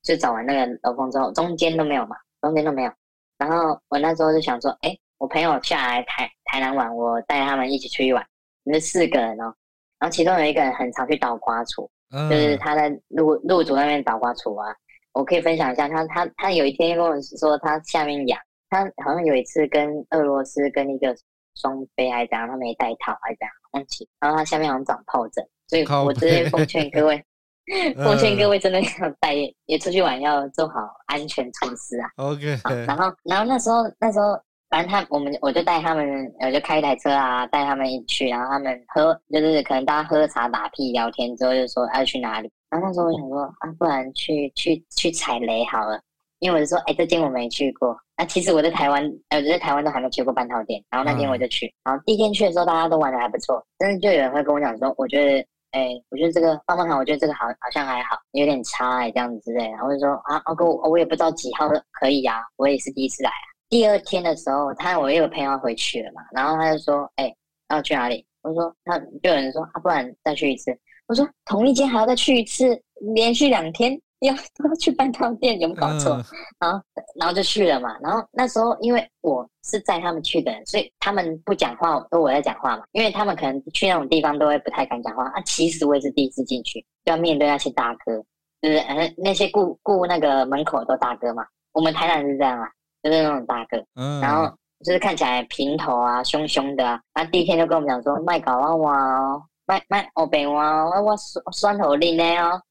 [0.02, 2.92] 就找完那个楼凤之后，中间都没有嘛，中间都没有。
[3.38, 8.26] 然后我那时候就想说，哎，我朋友下来台台南玩，我带他们一起出去玩，
[8.64, 9.54] 我们四个人哦。
[10.00, 14.76] 然后其中有一个人很常去倒瓜锄，嗯、就是他在路路竹那边倒瓜锄啊。
[15.14, 18.40] 我可以分享一下，他他他有一天跟我说，他下面痒，
[18.70, 21.16] 他好像有一次跟俄罗斯跟一个
[21.56, 23.86] 双飞还是怎样，他没带套还是怎样，
[24.20, 27.24] 然后他下面好像长疱疹，所以我直接奉劝各位，
[28.04, 28.88] 奉劝各位真的要
[29.20, 29.36] 带，
[29.66, 30.74] 也出去玩要做好
[31.06, 32.10] 安全措施啊。
[32.16, 32.58] OK，
[32.88, 34.36] 然后然后那时候那时候，
[34.70, 36.06] 反正他我们我就带他们，
[36.40, 42.52] 我就开一台车啊，带他们一起去，然后他们喝就是可能大家喝茶打屁聊天之后就说要去哪里。
[42.74, 46.02] 然后那时候我想说啊，不然去去去踩雷好了，
[46.40, 47.96] 因为我就说，哎，这间我没去过。
[48.18, 50.84] 那其实我在台湾，呃，我在台湾都还没去过半套店。
[50.90, 53.64] 然后那天我就去，然后第一天去的时候，大家都玩的还不错。
[53.78, 59.70] 但是就有人会跟我讲说，我觉得，哎，我觉得这个棒棒糖，我觉得这个好好像还好，有点差哎，这样子之类的。
[59.70, 63.46] 然后我就说啊，阿哥，我也不知道几号可以啊，我也是第一次来啊。
[63.70, 67.32] 第二天的时候，他我也有朋友要回去了嘛，然后他就说，哎，
[67.70, 68.26] 要去哪里？
[68.42, 70.76] 我说，他就有人说啊，不然再去一次。
[71.08, 72.82] 我说同一间还要再去一次，
[73.16, 76.14] 连续两天要都 要去半套店，有没有搞错？
[76.16, 76.24] 嗯、
[76.60, 76.82] 然后
[77.20, 77.98] 然后就去了嘛。
[78.02, 82.84] 然后那时候因为我是载他们去的人，所以他们不讲话，都我在讲话嘛。
[82.94, 85.42] 因为他们可能去那种地方都会不太敢讲话啊。
[85.42, 88.24] 其实我也是第一次进去，就要面对那些大哥，
[88.62, 91.46] 就是呃那些顾顾那个门口都大哥嘛。
[91.74, 92.70] 我们台南是这样啊，
[93.02, 94.50] 就是那种大哥，嗯，然后
[94.86, 97.00] 就是看起来平头啊，凶凶的啊。
[97.14, 99.44] 他第一天就跟我们讲说，卖搞娃娃哦，
[99.74, 102.62] 卖卖欧北哇，我我酸酸头令的哦。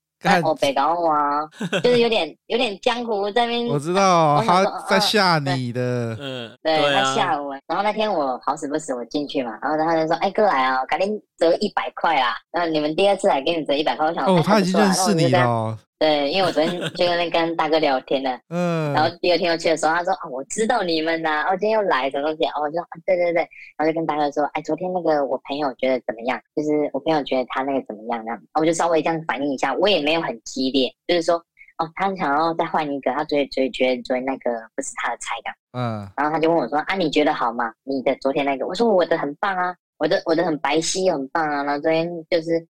[0.45, 1.41] 欧北高啊，
[1.83, 3.67] 就是有点有点江湖在那边。
[3.67, 7.53] 我知道他在吓你的，嗯，对，他吓我。
[7.67, 12.37] 然后那天我好死不死我进去嘛，然后他就说：“哎，哥来啊，赶紧折一百块啦！
[12.53, 15.77] 那你们第二次来给你折一百块。”我想哦，他已经认识你了。
[16.03, 26.41] 对，因为我昨天就在那跟大哥聊天呢， 嗯，然后第二天又去的时候，他说啊，我知道你们呐，哦，今天又来什么东西，哦，我就说啊，对对对，然后就跟大哥说，哎，昨天那个我朋友觉得怎么样？
[26.57, 28.21] 就是我朋友觉得他那个怎么样？
[28.25, 31.37] 那样，我就稍微这样反应一下，我也没有很激烈，就是说，
[31.79, 37.73] 哦，他想要再换一个，他昨天昨觉得昨天那个不是他的菜的，嗯，然后他就问我说，啊，你觉得好吗？
[37.85, 42.67] 你的昨天那个，我说我的很棒啊，我的我的很白皙，很棒啊，然后昨天就是。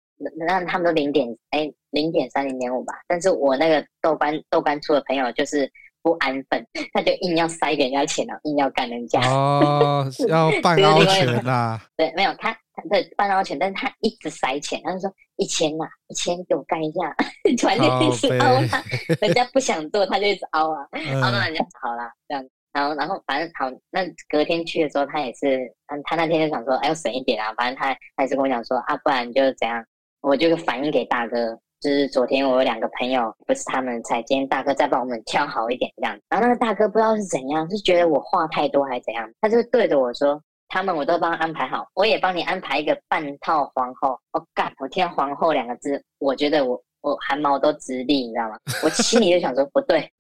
[0.49, 5.69] 让他们都零点哎，零点三零点五吧，但是我那个豆干豆干醋的朋友就是
[6.03, 11.83] 不安分， 他就硬要塞给人家钱了，硬要干人家哦，要 半凹钱呐、啊？
[11.97, 17.17] 对，没有他他对半凹钱，但是他一直塞钱，他就说一千呐，一千给我干一下，
[17.59, 18.85] 突然就一直凹他，
[19.23, 20.87] 人家不想做他就一直凹啊，
[21.23, 22.45] 凹到人家好啦这样，
[22.75, 29.83] 然后然后反正好，那隔天去的时候他也是，他他那天就想说哎要省一点啊，反正他他也是跟我讲说啊，不然就怎样。
[30.23, 31.57] 我就反映给大哥，
[31.87, 36.19] 就是昨天我有两个朋友不是他们才，今天大哥再帮我们挑好一点这样。
[36.29, 48.59] 然后那个大哥不知道是怎样，是觉得我话太多还是怎样，他就对着我说：“他们我都帮他安排好，我也帮你安排一个半套皇后。”我干，我听到皇后两个字，我觉得我我汗毛都直立，你知道吗？
[48.83, 50.11] 我心里就想说不对，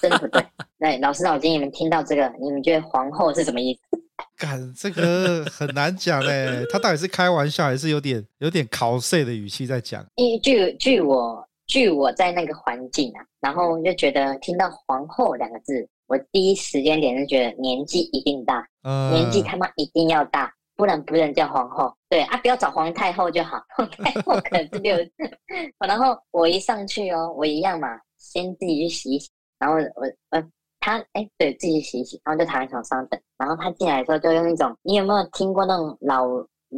[0.00, 0.44] 真的不对。
[0.76, 4.01] 那老师老金，你们听到这个，你们觉得皇后是什么意思？
[4.36, 10.04] 干，这个很难讲哎，他到底是开玩笑还是有点有点考试的语气在讲？
[10.16, 21.94] 因为据据我据我在那个环境啊，然后就觉得听到皇后两个字，我第一时间点就觉得年纪一定大，嗯、年纪他妈一定要大，不然不能叫皇后。
[22.08, 24.96] 对啊，不要找皇太后就好，皇太后可能是六。
[25.86, 30.44] 然后我一上去哦，我一样嘛，先自己去洗洗，然后我呃。
[30.82, 33.18] 他哎，对自己洗一洗，然后就躺在床上等。
[33.38, 36.26] 然后他进来的时候，就用一种你有没有听过那种老，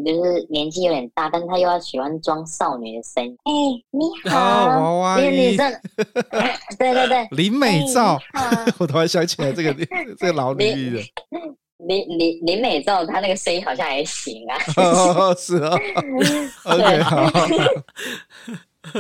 [0.05, 3.37] 就是年纪有点大，但是他又要喜欢装少女的声音？
[3.45, 3.51] 哎，
[3.91, 5.73] 你好，娃娃女生，
[6.79, 8.21] 对对对， 林美照，
[8.79, 9.75] 我突然想起来这个
[10.19, 11.03] 这个老女人，
[11.79, 15.75] 林林林美照，她那个声音好像还行啊，哦是啊
[16.65, 17.31] ，OK 好。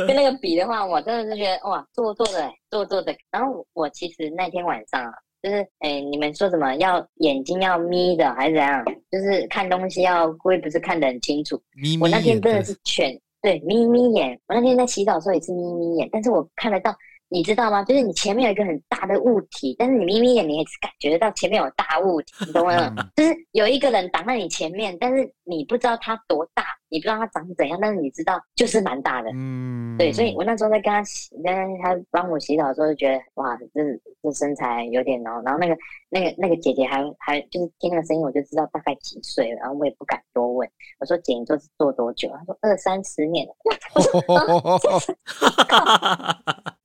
[0.06, 3.14] 跟那个比的话，我真的是觉得哇，做做的，做做的。
[3.30, 8.84] 然后我，其实那天晚上啊，就是哎，你们说什么要眼睛要眯的还是怎样？
[9.10, 11.60] 就是看东西要故意不是看得很清楚。
[11.74, 12.02] 眯眯。
[12.02, 14.38] 我那天真的是全对眯眯眼。
[14.48, 16.94] 我那天在洗澡的时候也是眯眯眼，但是我看得到。
[17.30, 17.82] 你知道吗？
[17.82, 22.94] 就是你前面有一个很大的物体，但是你眯眯眼，你也是感觉得到前面有大物体，你懂吗？
[23.16, 26.62] 就是有一个人挡在你前面，但是你不知道他多大，
[26.94, 29.28] 你不知道他长怎样，但是你知道就是蛮大的。
[29.34, 33.82] 嗯，对，所以我那时候在跟他洗，跟他帮我洗澡的时候，就觉得哇，这
[34.22, 35.42] 这身材有点哦。
[35.44, 35.76] 然后那个
[36.08, 39.58] 那个那个姐姐还还就是听那个声音，我就知道大概几岁了。
[39.58, 40.70] 然后我也不敢多问，
[41.00, 42.28] 我说姐，你做是做多久？
[42.28, 43.54] 她说二三十年了。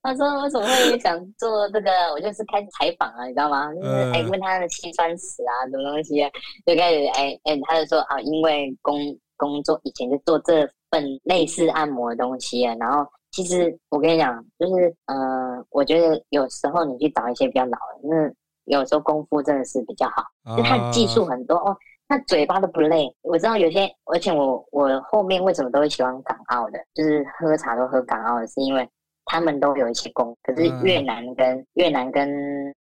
[0.01, 1.91] 他说：“为什么会想做这个？
[2.14, 3.72] 我就是开始采访啊，你知道吗？
[3.76, 6.30] 就是哎，问他的辛酸史啊，什么东西啊，
[6.66, 8.97] 就开始哎哎，他就说啊，因为工
[9.39, 12.75] 工作以前就做这份类似按摩的东西啊。
[12.79, 18.31] 然后其实我跟你讲，就是呃，我觉得有时候你去找一些比较老的，那
[18.65, 20.23] 有时候功夫真的是比较好，
[20.55, 21.75] 就他技术很多哦，
[22.07, 23.11] 他嘴巴都不累。
[23.23, 28.87] 我知道有些，而且我我后面为什么都会喜欢港澳的，就是喝茶都喝港澳的，是因为。”
[29.31, 32.27] 他们都有一些功，可是越南跟、嗯、越南跟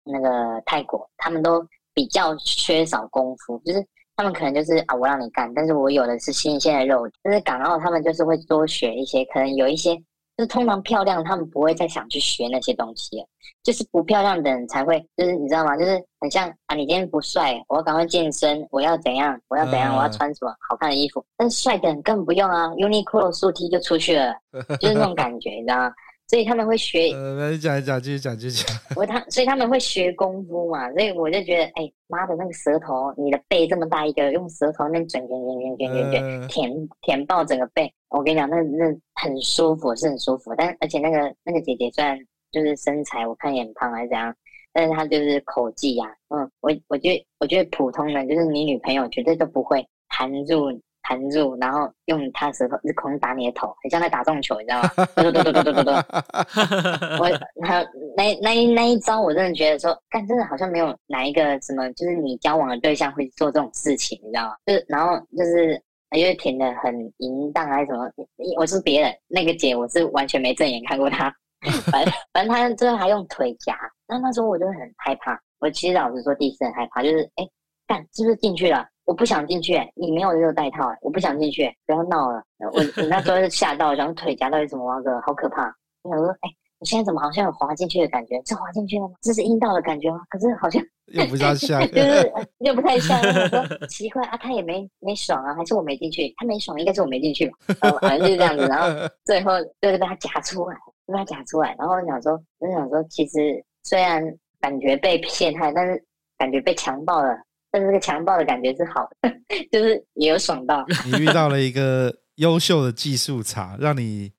[0.05, 3.82] 那个泰国，他们都比较缺少功夫，就是
[4.17, 7.09] 他们可能就是啊，我让你干，但是我有的是新鲜的肉。
[7.23, 9.97] 但是港澳他们就是会多学一些，可能有一些
[10.37, 13.25] 就是通常漂亮，他们不会再想去学那些东西，
[13.62, 15.77] 就是不漂亮的人才会，就是你知道吗？
[15.77, 21.21] 就是很像啊，你今天不帅，我要赶快健身，我要怎样，我要怎样，我要穿什么好看的衣服。
[21.21, 24.35] 嗯、但是帅的人根本不用啊，Uniqlo 速梯就出去了，
[24.81, 25.93] 就是那种感觉，你知道吗？
[26.27, 28.77] 所以他们会学，呃，你讲一讲，继续讲，继续讲。
[28.97, 37.93] 我他，所以他们会学功夫嘛，所以我就觉得，哎，妈的那个舌头，你的背这么大一个，用舌头那卷卷卷卷卷卷卷，舔舔爆整个背。
[38.09, 40.55] 我跟你讲，那那很舒服，是很舒服。
[40.57, 42.18] 但而且那个那个姐姐虽然
[42.51, 44.35] 就是身材，我看也很胖还是怎样，
[44.72, 50.70] 但是她就是口技呀、啊，嗯，我我觉得我觉得普通的，就是你女朋友绝对都不会含住。
[51.05, 54.90] 弹住，然后用他舌头是狂打你的头，很像在打中球，你知道吗？
[55.14, 55.94] 对对对对对对对。
[57.20, 57.86] 我还有
[58.16, 64.57] 那那一那一招，我真的觉得说，干真的好像没有哪一个什么，就是你交往的对象会做这种事情，你知道吗？
[64.66, 65.80] 就是然后就是
[66.16, 68.11] 因为舔的很淫荡还是什么，
[68.57, 71.32] 我是别人那个姐，我是完全没正眼看过她。
[71.90, 73.74] 反正反正他最后还用腿夹，
[74.07, 75.40] 那那时候我就很害怕。
[75.61, 77.48] 我其实老实说，第一次很害怕，就是哎，
[77.86, 78.86] 干是不是进去了？
[79.05, 82.42] 我不想进去，你没有这个带套，我不想进去，不要闹了。
[82.72, 85.64] 我我那时候是吓到，然后腿夹到底怎么挖个，好可怕。
[86.02, 88.40] 我想说，哎，我现在怎么好像有滑进去的感觉？
[88.44, 89.14] 是滑进去了吗？
[89.20, 90.20] 这是阴道的感觉吗？
[90.28, 90.82] 可是好像
[91.12, 93.18] 又不太像，就是又不太像。
[93.20, 96.32] 我说奇怪啊，他也没没爽啊，还是我没进去？
[96.38, 97.46] 他没爽，应该是我没进去
[97.80, 97.90] 吧？
[98.00, 98.66] 反正就是这样子。
[98.66, 98.88] 然后
[99.26, 100.76] 最后就是被他夹出来。
[101.07, 104.24] 被他夹出来，然后我想说，我想说，其实虽然
[104.59, 106.02] 感觉被陷害，但是
[106.38, 107.36] 感觉被强暴了，
[107.75, 109.29] 但是这个强暴的感觉是好的，
[109.72, 110.87] 就是也有爽到。
[111.05, 114.31] 你遇到了一个优秀的技术茶，让你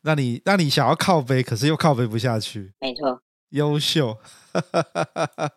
[0.00, 2.72] 让你让你想要靠背，可是又靠背不下去。
[2.78, 4.16] 没错，优秀，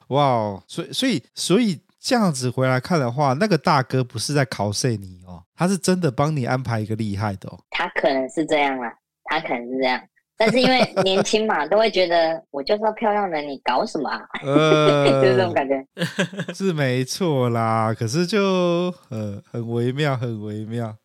[0.08, 0.64] 哇哦！
[0.68, 7.60] 所以所以所以这样子回来看的话，那个大哥不是在考试你哦，他是真的帮你安排一个厉害的哦。
[7.70, 8.92] 他可能是这样啊，
[9.26, 10.02] 他可能是这样。
[10.44, 14.20] 但是因为年轻嘛，都会觉得我就是要漂亮的，你搞什么啊？
[14.44, 15.86] 呃、 就是这种感觉，
[16.52, 17.94] 是没错啦。
[17.94, 18.40] 可是就
[19.10, 20.96] 呃很微妙，很微妙。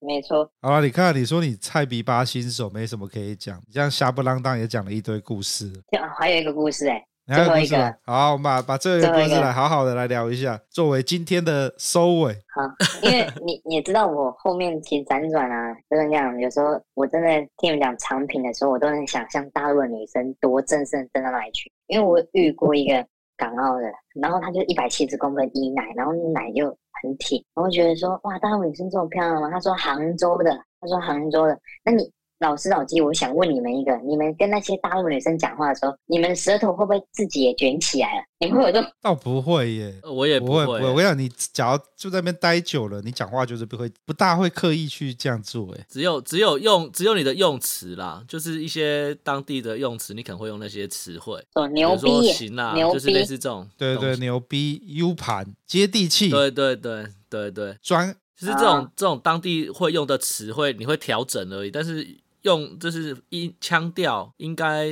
[0.00, 0.50] 没错。
[0.62, 5.70] 好了，你看，你说你菜逼八新手，没什么可以讲，你这样瞎不浪当也讲了一堆故事。
[6.18, 7.06] 还有一个故事哎、欸。
[7.26, 12.34] 最后一个，好，我们把把这个故事来好好的来聊一下，作为今天的收尾。
[12.52, 12.62] 好，
[13.00, 16.36] 因为你 你也知道，我后面其实辗转啊，就是那样。
[16.40, 21.70] 有时候我真的听你们讲长品的时候，我都能想象大陆的女生多正盛正到哪里去。
[21.86, 23.06] 因为我遇过一个
[23.36, 23.84] 港澳的，
[24.20, 26.66] 然后她就一百七十公分一奶，然后奶就
[27.02, 29.48] 很挺，然后觉得说哇，大陆女生这么漂亮吗？
[29.48, 30.50] 她说杭州的，
[30.80, 32.10] 她说杭州的，那你。
[32.42, 38.24] 老师老纪，我想问你们一个：你们跟那些大陆女生讲话的时候，你们舌头会不会自己也卷起来了？
[38.40, 38.90] 你们会有这种？
[39.00, 40.66] 倒不会耶，我也不会。
[40.66, 45.72] 不会，我跟你讲，你假如就在那边待久了，你讲话就是不会，不大会刻意去这样做。
[45.74, 51.40] 哎，只有只有用，只有你的用词啦，就是一些当地的用词，你可能会用那些词汇。
[51.54, 53.68] 哦，牛逼，行啦，牛逼，就是类似这种。
[53.78, 56.28] 对对，牛逼，U 盘，接地气。
[56.28, 62.20] 对对对对对，专，就是这种、啊、这种当地会用的词汇，你会调整而已，但是。
[62.42, 64.86] 用就是音腔调，应该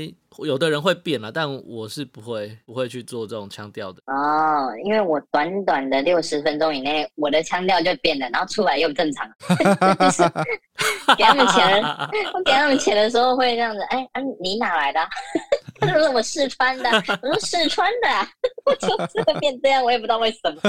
[0.44, 9.28] 有的人会变了，但我是不会不会去做这种腔调的哦，因为我短短的六十分钟以内，我的腔调就变了，然后出来又正常。
[9.98, 10.22] 就是
[11.16, 11.82] 给他们钱，
[12.32, 15.00] 我给他们钱的时候会这样子，哎，啊，你哪来的？
[15.80, 16.88] 他说我四川的，
[17.22, 18.08] 我说四川的，
[18.64, 20.60] 我就是会变这样，我也不知道为什么，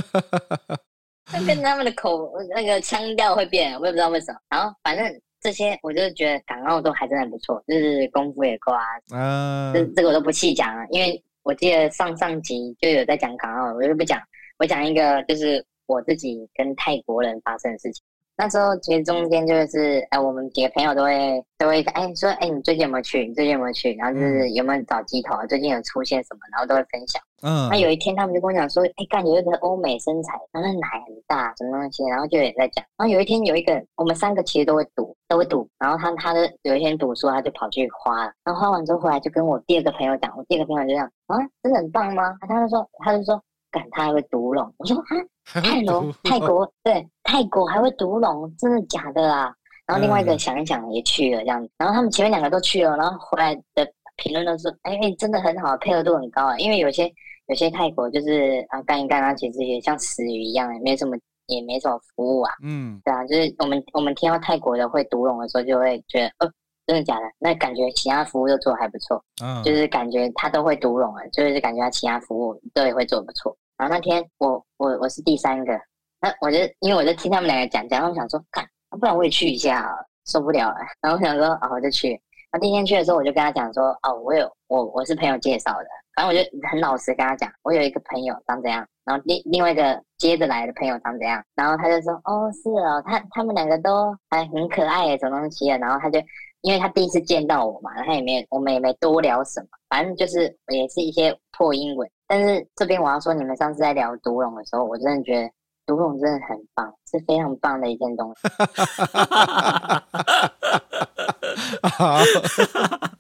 [1.31, 4.39] 会变他们的口那个腔调会变，我也不知道为什么。
[4.49, 5.21] 然后反正。
[5.41, 8.83] 这些我就觉得港澳都还真的不错，就是功夫也够啊。
[9.13, 14.21] 嗯，这这个我都不细讲了，因为我记得上上集就有在讲港澳，我就不讲。
[14.59, 18.03] 我讲一个，就是我自己跟泰国人发生的事情。
[18.41, 23.23] 那时候其实中间就是，哎，我们几个朋友都会都会哎说，哎，你最近有没有去？
[23.27, 23.93] 你最近有没有去？
[23.93, 25.35] 然后就是有没有找鸡头？
[25.47, 26.39] 最近有出现什么？
[26.51, 27.21] 然后都会分享。
[27.43, 27.69] 嗯。
[27.69, 32.03] 那有一天他们就跟我讲说，哎，干有一个欧美身材，然后那奶很大，什么东西？
[32.05, 32.83] 然后就有人在讲。
[32.97, 35.69] 然后有一天有一个，我们三个其实都会赌，都会赌。
[35.77, 38.33] 然后他他的有一天赌输，他就跑去花了。
[38.43, 42.35] 然后花完之后回来就跟我第二个朋友讲，我第二个朋友就这样，啊，真的很棒吗？
[42.49, 43.39] 他就说，他就说。
[43.71, 49.53] 干，他还会读龙，我说啊，泰龙泰国 对泰国还会读龙，真的假的啊？
[49.87, 53.85] 然后另外一个想一想也去了这样子，然后他们前面两个都去了，然后回来的
[54.17, 56.57] 评论都是哎、欸，真的很好，配合度很高啊。
[56.57, 57.11] 因为有些
[57.47, 61.17] 有些泰国就是啊干一干，然后其实也像死鱼一样，也没什么
[61.47, 62.53] 也没什么服务啊。
[62.63, 66.51] 嗯，对啊，就是我们我们听到泰国的会读龙的时候，就会觉得哦，
[66.87, 67.25] 真的假的？
[67.39, 73.55] 那感觉其他服务都做得还不错，嗯，就是感觉他都会独龙了，就是感觉他其他服务都也会做得不错。
[73.77, 75.73] 然后那天我我我是第三个，
[76.19, 78.67] 那我就因为我就听他们两个讲讲，我想说，看，
[78.99, 79.89] 不然我也去一下，
[80.25, 80.77] 受不了了。
[81.01, 82.09] 然后我想说，哦，我就去。
[82.51, 85.87] 然后第一天去的时候，我就跟他讲说，哦，我有我我是朋友介绍的。
[86.13, 91.41] 反正我就很老实跟他讲，我有一个朋友长怎样，然后另另外一个接着来的朋友长怎样。
[91.55, 95.77] 然后他就说，哦，是哦，他他们两个都还很可爱，什么东西的。
[95.77, 96.19] 然后他就
[96.61, 102.09] 因为他第一次见到我嘛，他也没我们也没多聊什么，反正就是也是一些破英文。
[102.27, 105.49] 但是这边我要说，你们上次在聊独龙的时候，我真的觉得
[105.85, 108.41] 独龙真的很棒，是非常棒的一件东西。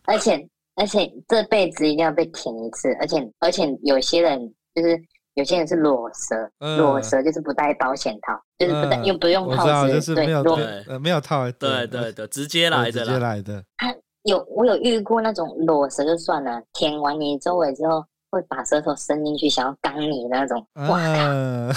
[0.05, 4.39] 而且而且这辈子一定要被舔一次，而且而且有些人
[4.73, 4.97] 就是
[5.35, 13.63] 有些人是裸蛇，嗯、裸蛇就是不戴保险套，就是不戴、嗯、又不用套子，就是没有对，呃，没有套，对对对，直接来的，直接来的。
[13.77, 20.97] 他有我有遇过那种裸蛇就算了，舔完你周围之后会把舌头伸进去想要肛你的那种，哇靠！
[20.97, 21.73] 嗯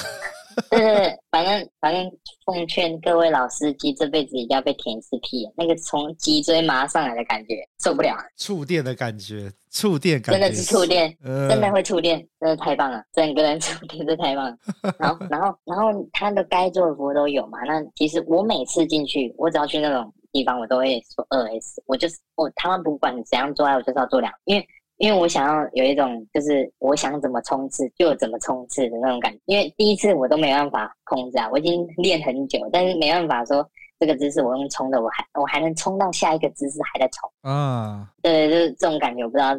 [0.71, 2.11] 对对对，反正反正
[2.45, 14.57] 奉劝各位老司机，这辈子一定要被舔一次屁，那个从脊椎麻上来的感觉受不了，触电的感觉，触电感觉，真的是触电，呃、真的会触电，真的太棒了，整个人触电，真的太棒了。
[14.99, 24.67] 然后然后然后他的该做的服务都有嘛，那其实我每次进去，我只要去那种地方，我都会说二 S，我就是我他们不管怎样做爱，我就是要做两，因为。
[24.99, 29.39] 因为我想要有一种，就是我想怎么冲刺就怎么冲刺的那种感觉。
[29.47, 33.69] 因为第一次我都没办法控制啊，我已经练很久，但是没办法说
[33.99, 38.09] 这个姿势我用冲的，我还我还能冲到下一个姿势还在冲啊。
[38.23, 39.55] 对，就是这种感觉，我不知道。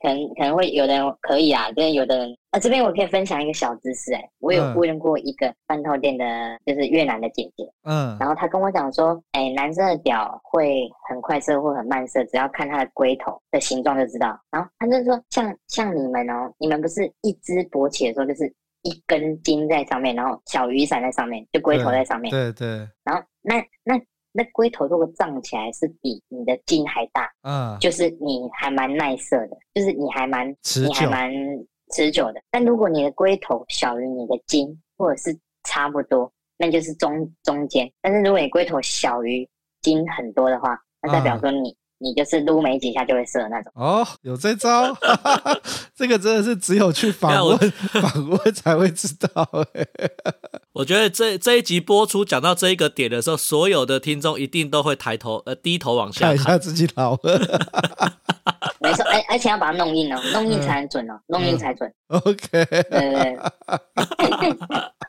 [0.00, 6.24] 可能可能会有的人可以啊，但是有的人啊，这边我可以分享一个小知识哎、欸，我有问过一个半套店的，
[6.64, 14.40] 就是越南的姐姐，嗯，然后她跟我讲说，哎、欸，男生的屌会很快射或很慢射，只要看他的龟头的形状就知道。
[14.52, 18.46] 然后她就说，像像你们哦，你们不是一只勃起的时候就是
[18.82, 22.88] 一根筋在上面，然后小雨伞在上面，就龟头在上面，对对，对。
[23.02, 24.00] 然后那那。
[24.36, 31.32] 那龟头如果胀起来是比你的筋还大，嗯，就是你还蛮耐射的，就是你还蛮你还蛮
[31.92, 32.40] 持久的。
[32.50, 37.90] 但如果你的龟头小于你的筋，或者是差不多，那就是中中间。
[38.00, 39.48] 但是如果你龟头小于
[39.82, 41.70] 筋很多的话，那代表说你。
[41.70, 44.94] 嗯你就是撸没几下就会射那种哦，有这招，
[45.96, 49.48] 这个真的是只有去访问访问才会知道。
[50.74, 57.70] 我觉得这这一集播出讲到这一个点的时候，所有的听众一定都会抬头呃低头往下看，看一下自己老了。
[58.84, 61.90] 没错， 而而且要把它弄硬哦，弄硬才准哦，弄硬才准。
[62.08, 63.38] OK，对对对，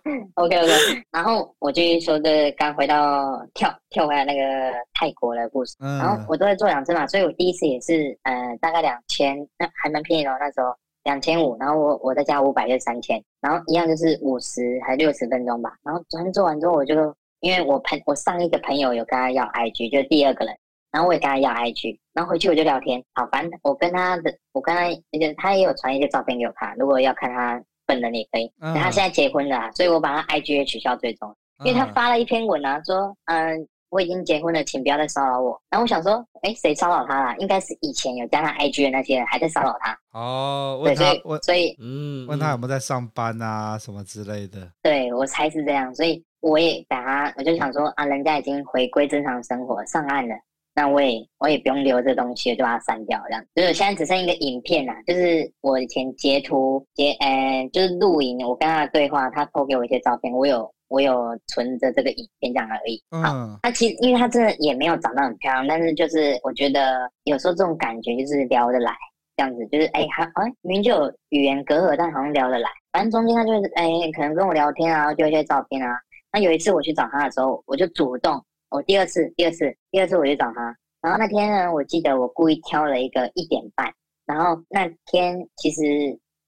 [0.36, 1.04] OK OK。
[1.12, 5.76] 然后我继续说，这刚回到跳跳回来那个泰国的故事。
[5.80, 5.98] 嗯。
[5.98, 10.74] 然后我都在做两次嘛，所以我第一次也是呃大概两千，那还蛮便宜的那时候
[11.04, 15.74] 两千五，然后我我再加五百就是三千，然后一样就是五十还六十分钟吧。
[15.84, 16.96] 然后昨天做完之后，我就
[17.42, 20.56] 因为我朋我上一个朋友有跟他要 IG，就是第二个人。
[20.96, 23.04] 然后我也跟他要 IG，然后回去我就聊天。
[23.16, 26.74] 好，反正我跟他的，我跟他，那个他也有传一些照片给我看。
[26.78, 28.50] 如果要看他本人也可以。
[28.62, 31.36] 嗯、他现在结婚了、啊，所以我把他 IG 也取消追踪，
[31.66, 35.62] 因为他发了一篇文啊，说嗯我已经结婚了，请不要再骚扰我。
[35.70, 37.38] 然后我想说，哎，谁骚扰他了？
[37.40, 39.98] 应该是以前有加他 IG 的那些人还在骚扰他。
[40.14, 44.72] 哦，对，所以所以嗯，问他有没有在上班啊，什么之类的。
[44.82, 50.34] 对，我猜是这样，所以我也把他，我就想说啊，人家已经回归正常生活，上岸了。
[50.78, 53.42] 那我也我也不用留这东西，就把它删掉，这样。
[53.56, 63.02] 就是现在只剩一个影片啦，就是我以前截图截，呃，就是录影，我跟他的对话，他 po 给我一些照片，我有我有存着这个影片这样而已。
[63.12, 63.24] 嗯。
[63.24, 68.94] 好，他其实因为他真的也没有长得很漂亮，但是就是我觉得有时候这种感觉就是聊得来，
[69.38, 72.70] 这样子就是哎还哎明明就有语言隔阂，但好像聊得来。
[72.92, 75.98] 反正中间他就是哎可能跟我聊天啊，就一些照片啊。
[76.34, 78.44] 那有一次我去找他的时候，我就主动。
[78.70, 83.92] 我第二次，第二次，第二次我就找他，然后那天呢，我记得我故意挑了一个一点半，
[84.26, 85.82] 然后那天其实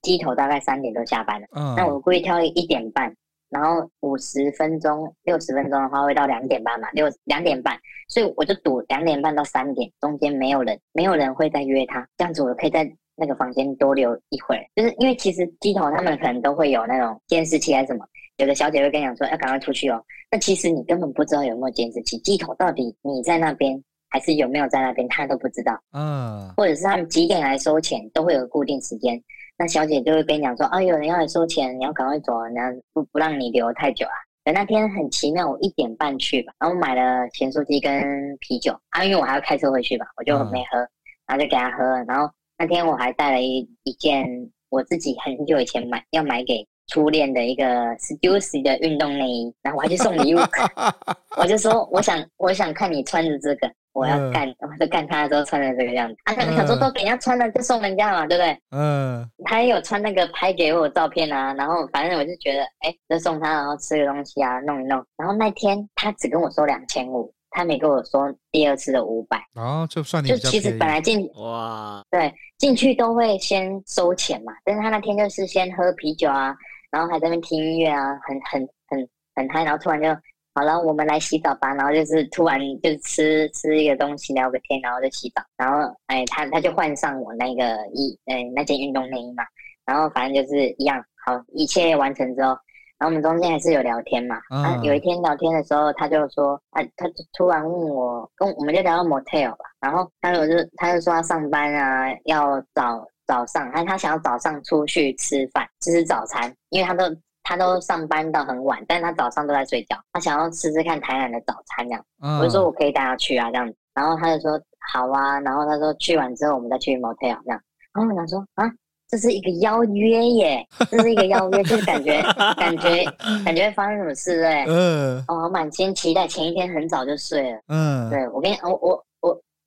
[0.01, 3.13] 机头大概三点多下班了，嗯，那我故意挑一点半，
[3.49, 7.77] 然后五十分钟、六十分钟的话会到两点半嘛，六两点半，
[8.09, 18.05] 所以我就赌两点半到三点中间没有人，没有人会再约他，这样子我可以在那个房间多留一会儿，就是因为其实机头他们可能都会有那种监视器还是什么。
[18.37, 19.99] 有的小姐会跟你讲说要赶快出去哦，
[20.29, 25.79] 那其实你根本不知道有没有监视器，机头到底你在那边还是有没有在那边，他都不知道。
[25.93, 29.21] 嗯，或者是他们几点来收钱，都会有固定时间。
[29.57, 34.11] 那小姐就会跟你讲说，啊，有人要来收钱，你要赶快走，然后不不让你留太久啊。
[34.43, 40.89] 等那天很奇妙，我一点半去吧，然后我买了咸酥鸡跟啤酒啊，因为我还要开车回去吧，我就没喝，嗯、
[41.27, 41.83] 然后就给他喝。
[42.05, 44.25] 然后那天我还带了一一件
[44.69, 46.67] 我自己很久以前买要买给。
[46.87, 47.63] 初恋的一个
[47.97, 50.39] Stussy 的运动内衣，然后我还去送礼物，
[51.37, 56.15] 我就说我想我想看你穿着这个，我要干，我就干他的时候穿着这个样子。
[56.23, 58.57] 啊，他想说都给人家穿了，就送人家嘛，对不对？
[58.71, 59.29] 嗯。
[59.45, 65.03] 他也有穿那个拍给我照片啊，然后反正我就觉得，哎，就送他，然后吃个东西啊，弄一弄。
[65.17, 67.33] 然后那天他只跟我说两千五。
[67.49, 76.53] 他没跟我说第二次的五百，哦，就算你就其实本来进哇，对，进去都会先收钱嘛，但是他那天就是先喝啤酒啊，
[76.91, 80.09] 然后还在那边听音乐啊，很很很很嗨，然后突然就
[80.53, 89.43] 好了，我们来洗澡吧，然后就是突然就吃吃一个东西聊个天，然后就洗澡，然后哎他他就换上我那个衣呃那件运动内衣嘛，
[89.85, 92.57] 然后反正就是一样好，一切完成之后，
[92.97, 94.39] 然后我们中间还是有聊天嘛。
[94.49, 99.65] 嗯、啊，有一天聊天的时候，他就说，他他就突然问我，跟我们就聊到 motel 吧。
[99.79, 100.41] 然后他就
[100.77, 107.03] 他就说他上班啊，要早早上，他他想要早上出去吃饭，吃早餐，因为他都
[107.43, 112.03] 他都上班到很晚，但是他早上都在睡觉，他想要吃吃看台南的早餐这样。
[112.23, 113.75] 嗯、我就说我可以带他去啊这样子。
[113.93, 114.59] 然后他就说
[114.93, 117.61] 好啊，然后他说去完之后我们再去 motel 这样。
[117.93, 118.71] 然后我想说啊。
[119.09, 122.21] 这是一个邀约耶，这是一个邀约，就是感觉
[122.59, 123.05] 感觉
[123.45, 124.65] 感觉会发生什么事对？
[124.67, 127.57] 嗯，哦，满心期待，前一天很早就睡了。
[127.69, 129.05] 嗯，对我跟你，我我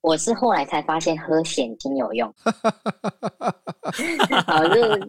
[0.01, 2.33] 我是后来才发现喝蚬精有用。
[4.45, 4.99] 好，就是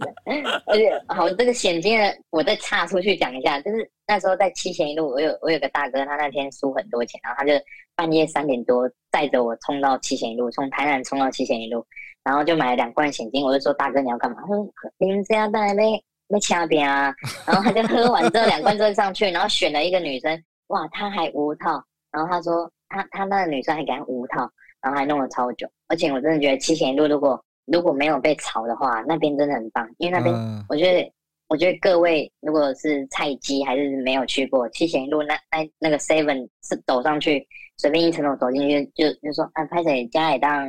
[0.66, 7.52] 而且好，这个蚬精呢，我再岔出去讲一下，就是那时候在七贤一路，我有我有个大哥，他那天输很多钱，然后他就
[7.94, 11.84] 半夜三点多带着我冲到七贤一路，从台南冲到七贤一路。
[12.24, 14.36] 然后就买了两罐蚬精，我就说大哥你要干嘛？
[14.42, 14.64] 他说
[14.98, 17.12] 您这样带来没没掐边啊？
[17.44, 21.82] 然后他就喝完之后两罐就上去，然后选了一个女生，哇，他还无套，
[22.12, 24.48] 然后他说他他那个女生还给他无套，
[24.82, 30.34] 然后还弄了超久，而且我真的觉得七贤一路如果如果没有被炒的话，那边真的很棒，因为那边
[30.68, 31.12] 我觉得、嗯、
[31.48, 37.46] 我觉得各位如果是菜鸡还是没有去过七贤一路那那那个 seven 是走上去
[37.78, 40.68] 随便一层楼走进去就就说啊拍谁家里当。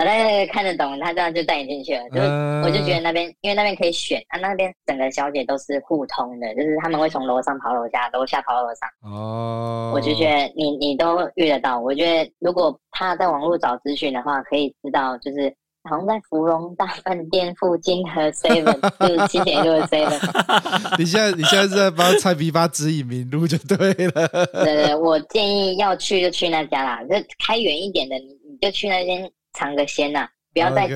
[0.00, 2.02] 好的，看得懂，他这样就带你进去了。
[2.08, 8.88] 就、呃、我就觉得那边，因为那边可以选，啊，那边整个小姐都是互通的，就是他们会从楼上跑楼下，楼下跑楼上。
[9.12, 9.92] 哦。
[9.94, 11.78] 我就觉得你你都遇得到。
[11.78, 20.96] 我觉得如果他在网络找资讯的话，可以知道，就是好像在芙蓉大饭店附近和 Seven，就是七贤一路的 Seven。
[20.96, 23.76] 你现在你现在是在帮蔡皮发指引迷路就对
[24.06, 24.26] 了。
[24.54, 27.14] 对，对对，我建议要去就去那家啦，就
[27.46, 29.30] 开远一点的，你你就去那边。
[29.52, 30.86] 尝个鲜呐、啊，不要再.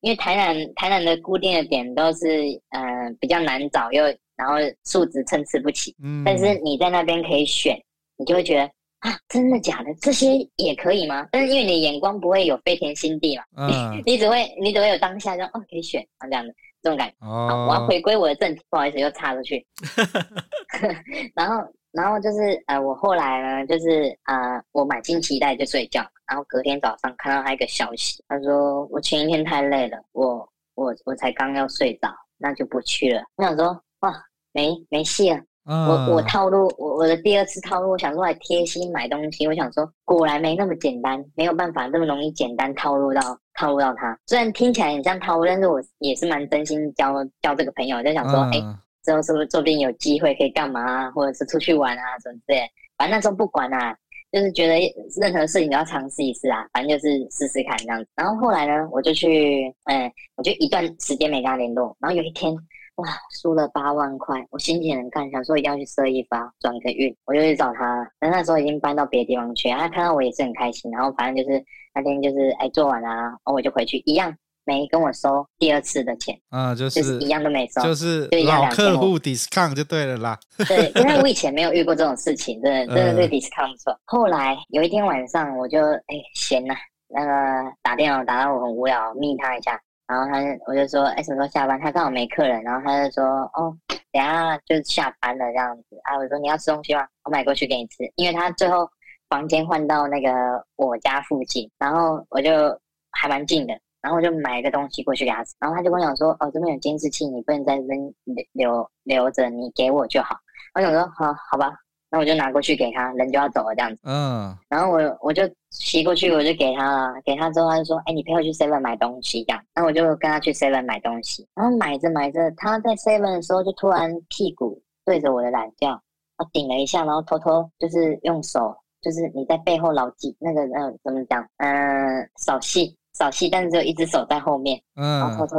[0.00, 2.26] 因为台南台南的固定的点都是
[2.70, 2.80] 呃
[3.20, 4.04] 比较难找又
[4.36, 4.54] 然后
[4.84, 7.78] 素质参差不齐，嗯，但是你在那边可以选，
[8.16, 8.62] 你就会觉得
[9.00, 11.28] 啊真的假的这些也可以吗？
[11.32, 17.14] 但是因为你的眼光不会有飞天新地嘛，嗯、你， 你只会你只会有当下就哦可以选啊这样的这种感觉。
[17.20, 19.66] 哦，好，我要回归我的正题，不好意思又插出去，
[21.34, 21.56] 然后。
[21.92, 33.22] 然后就是呃，我后来呢，就是啊、呃，我满心期待就睡觉，然后隔天早上看到他一个消息，他说我前一天太累了，我我我才刚要睡着，那就不去了。
[33.36, 34.14] 我想说哇，
[34.52, 43.20] 没没戏了，嗯、我我套路我我的第二次套路，我想说来贴心买东西，我想说果然没那么简单，没有办法这么容易简单套路到
[43.54, 44.16] 套路到他。
[44.26, 47.12] 虽然听起来很像套路，但是我也是蛮真心交
[47.42, 48.60] 交这个朋友，就想说哎。
[48.62, 52.62] 嗯之后是不是说不定有机会可以干嘛啊，或者是出去玩啊什么之类？
[52.96, 53.96] 反正那时候不管啊，
[54.30, 54.78] 就是觉得
[55.20, 58.08] 任何事情都要尝试一试啊，反正就是试试看这样子。
[58.14, 61.96] 然后后来呢，我就去，嗯，我就一段时间没跟他联络。
[61.98, 62.54] 然后有一天，
[62.96, 63.08] 哇，
[63.40, 68.06] 输了八万块，我心情很干，想说一定要去设一发转个运，我就去找他。
[68.18, 70.90] 但那时候已经搬到别的地方去，他看到我也是很开心。
[70.90, 74.36] 然后反正就是那天就是哎做完了，然后我就回去一样。
[74.70, 80.38] 没跟我收第二次的钱，啊，就是，就是一样都没收，就是老客户 discount 就对了啦。
[80.68, 83.98] 对，因为 我以前没有遇过这种事情，真的真的对 discount 不错。
[84.04, 86.74] 后来有一天晚上，我就哎闲了，
[87.08, 91.80] 那个打电话打到我很无聊，密他一下，然后他我就说哎什么时候下班？
[91.80, 93.76] 他刚好没客人，然后他就说哦
[94.12, 96.16] 等下就下班了这样子啊。
[96.16, 97.04] 我说你要吃东西吗？
[97.24, 98.88] 我买过去给你吃，因为他最后
[99.28, 100.30] 房间换到那个
[100.76, 102.78] 我家附近，然后我就
[103.10, 103.74] 还蛮近的。
[104.02, 108.14] 然后我就买一个东西过去给他吃，然后他就跟我讲说：“哦，这边有监视器，你不能在这边
[108.52, 110.36] 留留着，你给我就好。”
[110.74, 111.72] 我想说：“好，好吧。”
[112.12, 113.98] 那我就拿过去给他，人就要走了这样子。
[114.02, 114.52] 嗯。
[114.68, 117.14] 然后我我就骑过去，我就给他了。
[117.24, 121.46] 给他之后，他就说：“哎，你陪我去 Seven 买东西这样。”那我就跟他去 Seven 买东西。
[121.54, 126.02] 然后买着买着，他在 Seven 的时候就突然屁股对着我的懒觉，
[126.36, 131.46] 他顶了一下，然后偷偷就是用手，就是你在背后老记那个那个怎么讲？
[131.58, 132.96] 嗯，手戏。
[133.12, 135.56] 扫戏，但是只有一只手在后面，嗯，然后偷偷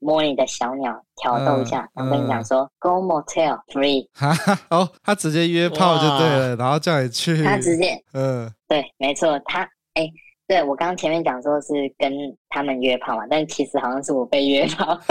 [0.00, 9.62] 摸你的小鸟，挑逗一下，然后跟你讲说、嗯、，Go Motel Free，哈 哈，哦，他直接约炮就对了，然后叫你去，他直接，嗯，对，没错，他，
[9.94, 10.12] 哎、欸，
[10.46, 12.12] 对我刚刚前面讲说是跟
[12.50, 15.00] 他们约炮嘛，但其实好像是我被约炮，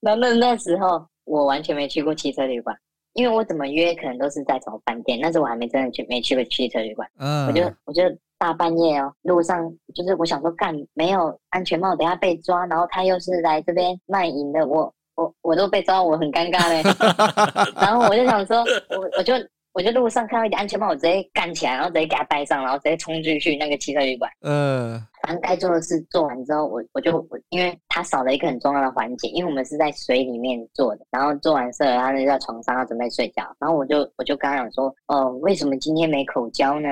[0.00, 2.74] 那那那时候我完全没去过汽车旅馆，
[3.12, 8.02] 因为我怎么约可能都是在找饭店，但是我还没真的去没去过汽车旅馆，嗯，我就我就。
[8.38, 16.82] 大半夜哦，路上就是我想说干没有安全帽，等下被抓，然后他又是来这边卖淫的，我我我都被抓，我很尴尬嘞。
[17.80, 19.34] 然后我就想说，我我就
[19.72, 24.30] 我就路上看到一顶安全帽，我直接干起来，然后直接给他戴上，然后直接冲进去那个汽车旅馆。
[24.42, 36.88] 嗯，反正该做的事做完之后，我我就我因为他少了一个很重要的环节，因为我们是在水里面做的，然后做完事了，他就在床上要准备睡觉，然后我就我就跟他讲说，哦，为什么今天没口交呢？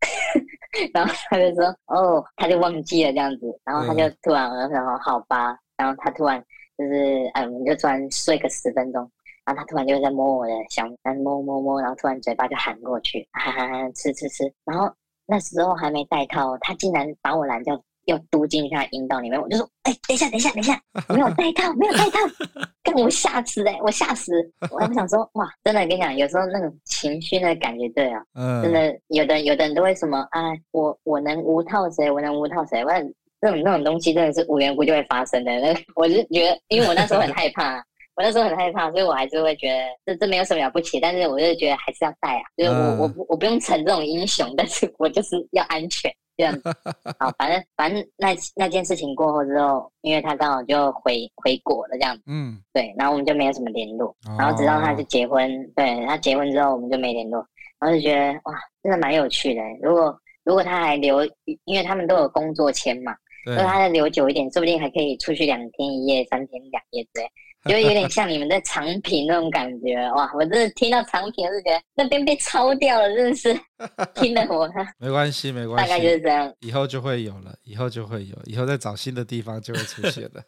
[0.92, 6.42] 然后他就说，哦，他就忘记了这样子，然后他就突然我就说好吧，然后他突然
[6.76, 9.10] 就是哎，我们就突然睡个十分钟，
[9.44, 10.84] 然后他突然就在摸我的小，
[11.22, 14.92] 摸摸摸，然后突然嘴巴就含过去，哈哈哈，吃吃吃，然后。
[15.28, 17.76] 那时候还没戴套，他竟然把我懒觉
[18.06, 22.18] 要嘟进他阴道里面，我就说：“哎、欸，等一下，等一下，等一下，没有戴套，没有戴套。
[22.82, 24.32] ”干我吓死哎、欸，我吓死！
[24.70, 32.90] 我还想说，哇，真的跟你讲，有时候那种情绪的感觉，对啊，嗯，真的，有的有的人都会什么啊，我我能无套谁，我能无套谁，我
[33.40, 35.52] 这种那种东西真的是无缘无故就会发生的。
[35.60, 37.84] 那我就觉得，因为我那时候很害怕。
[38.18, 46.62] 我那时候很害怕，所以我还是会觉得这这没有什么了不起，但是我就觉得还是要带啊，就是我、嗯、我不我不用逞这种英雄，但是我就是要安全这样子。
[47.18, 57.46] 好，反正反正那那件事情过后之后，因为他刚好就回回国了这样子，嗯，对，然后我们就没有什么联络，然后直到他就结婚，哦、对他结婚之后我们就没联络，
[57.80, 59.62] 然后就觉得哇，真的蛮有趣的。
[59.82, 61.24] 如果如果他还留，
[61.64, 63.14] 因为他们都有工作签嘛，
[63.46, 67.30] 如果他再留久一点，说不定还可以出去两天一夜、三天两夜之类。
[67.70, 70.30] 就有点像你们在长平那种感觉哇！
[70.34, 73.58] 我真的听到长平，我就觉得那边被抄掉了，真的是
[74.14, 74.68] 听得我。
[74.98, 76.52] 没关系，没关系，大概就是这样。
[76.60, 80.42] 以后就会有了，以后就会有，以后再找新的地方就会出现了。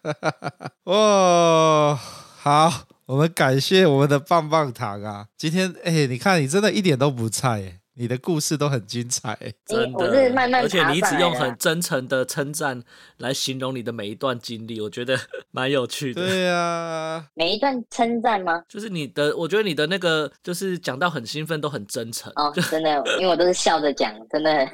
[0.84, 1.98] 哦，
[2.38, 2.72] 好，
[3.06, 5.26] 我们感谢我们的棒棒糖啊！
[5.36, 7.80] 今天哎，你看你真的一点都不菜哎。
[7.98, 9.36] 你的故事都很精彩，
[9.66, 12.80] 真的，我是慢慢，而且你一直用很真诚的称赞
[13.16, 15.18] 来形容你的每一段经历，我觉得
[15.50, 16.24] 蛮有趣的。
[16.24, 18.62] 对啊，每一段称赞吗？
[18.68, 22.32] 就是你的，我觉得你的那个，就是讲到很兴奋，都很真诚。
[22.36, 24.68] 哦， 真的，因为我都是笑着讲，真的。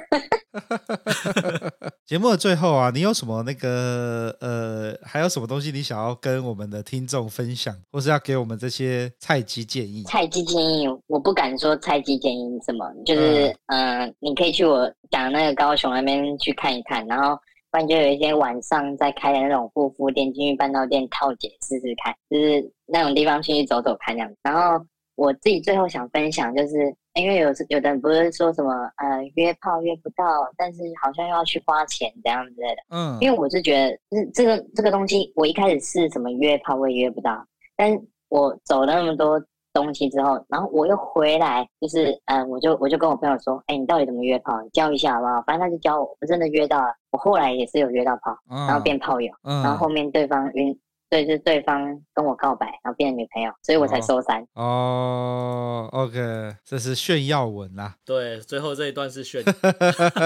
[2.07, 10.05] 节目的最后啊，你有什么那个呃，还有什么东西你想要跟我们的听众分享，或是要给我们这些菜鸡建议？
[10.05, 13.15] 菜鸡建议，我不敢说菜鸡建议什么，就。
[13.15, 13.25] 是
[13.67, 17.35] 嗯、呃，你可以去我讲那个高雄那边去看一看，然后
[17.71, 24.31] 不然就有一些晚上在开的那种护肤店、金玉半导店套姐试试看，就是那种地方去走走看这样。
[24.43, 24.85] 然后
[25.17, 30.25] 我自己最后想分享，就是因为有有的人不是说什么呃约炮约不到，
[30.57, 32.83] 但是好像又要去花钱这样之类的。
[32.91, 37.45] 嗯，因为我是觉得这这个这个东西，我一开始是什么约炮我也约不到，
[37.77, 39.43] 但是我走了那么多。
[39.75, 44.63] 东西之后，然后我又回来，就是嗯，我就我就跟我朋友说，哎，你到底怎么约炮？
[44.63, 45.43] 你教一下好不好？
[45.49, 46.95] 反正他就教我，我真的约到了。
[47.11, 50.79] 我后来也是有约到炮，然后变炮友，嗯、然后后面对方晕，
[51.15, 51.81] 对，就是对方
[52.13, 54.43] 跟我告白，然后变成女朋友，所以我才收山。
[54.55, 57.95] 哦，哦，OK，这是炫耀文啦。
[58.05, 59.41] 对，最后这一段是炫。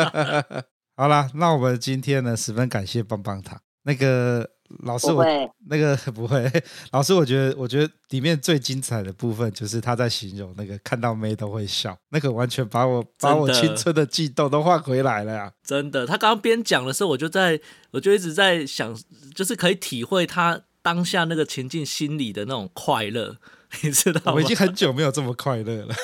[0.97, 4.49] 好啦，那我们今天呢，十分感谢棒棒糖那个。
[4.84, 6.45] 老师我，我那个 不会。
[6.93, 15.51] 老师，我觉得，我觉得里面最精彩的部分就是他在形容那个看到妹都会笑，那个完全把我把我青春的悸动都换回来了呀！
[15.64, 17.59] 真的，他刚刚边讲的时候，我就在，
[17.93, 18.95] 我就一直在想，
[19.34, 23.36] 就是可以体会他当下那个情境心里的那种快乐。
[23.82, 24.32] 你知道吗？
[24.32, 25.94] 我已经很久没有这么快乐了，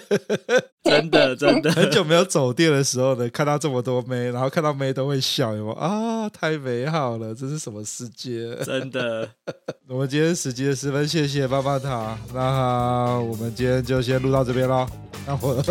[0.82, 6.26] 真的真的很久没有走店的时候呢，看到这么多妹，然后看到妹都会笑，有没有啊？
[6.30, 8.56] 太美好了，这是什么世界？
[8.64, 9.28] 真的。
[9.86, 12.18] 我们今天十集的十分，谢谢棒棒糖。
[12.32, 14.86] 那我们今天就先录到这边喽。
[15.26, 15.62] 那我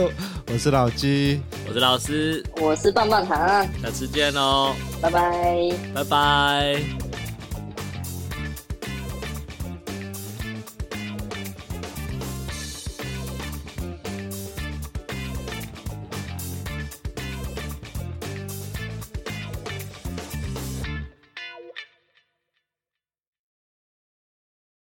[0.46, 7.29] 我是老鸡，我是老师，我是棒棒糖，下次见喽，拜拜，拜拜。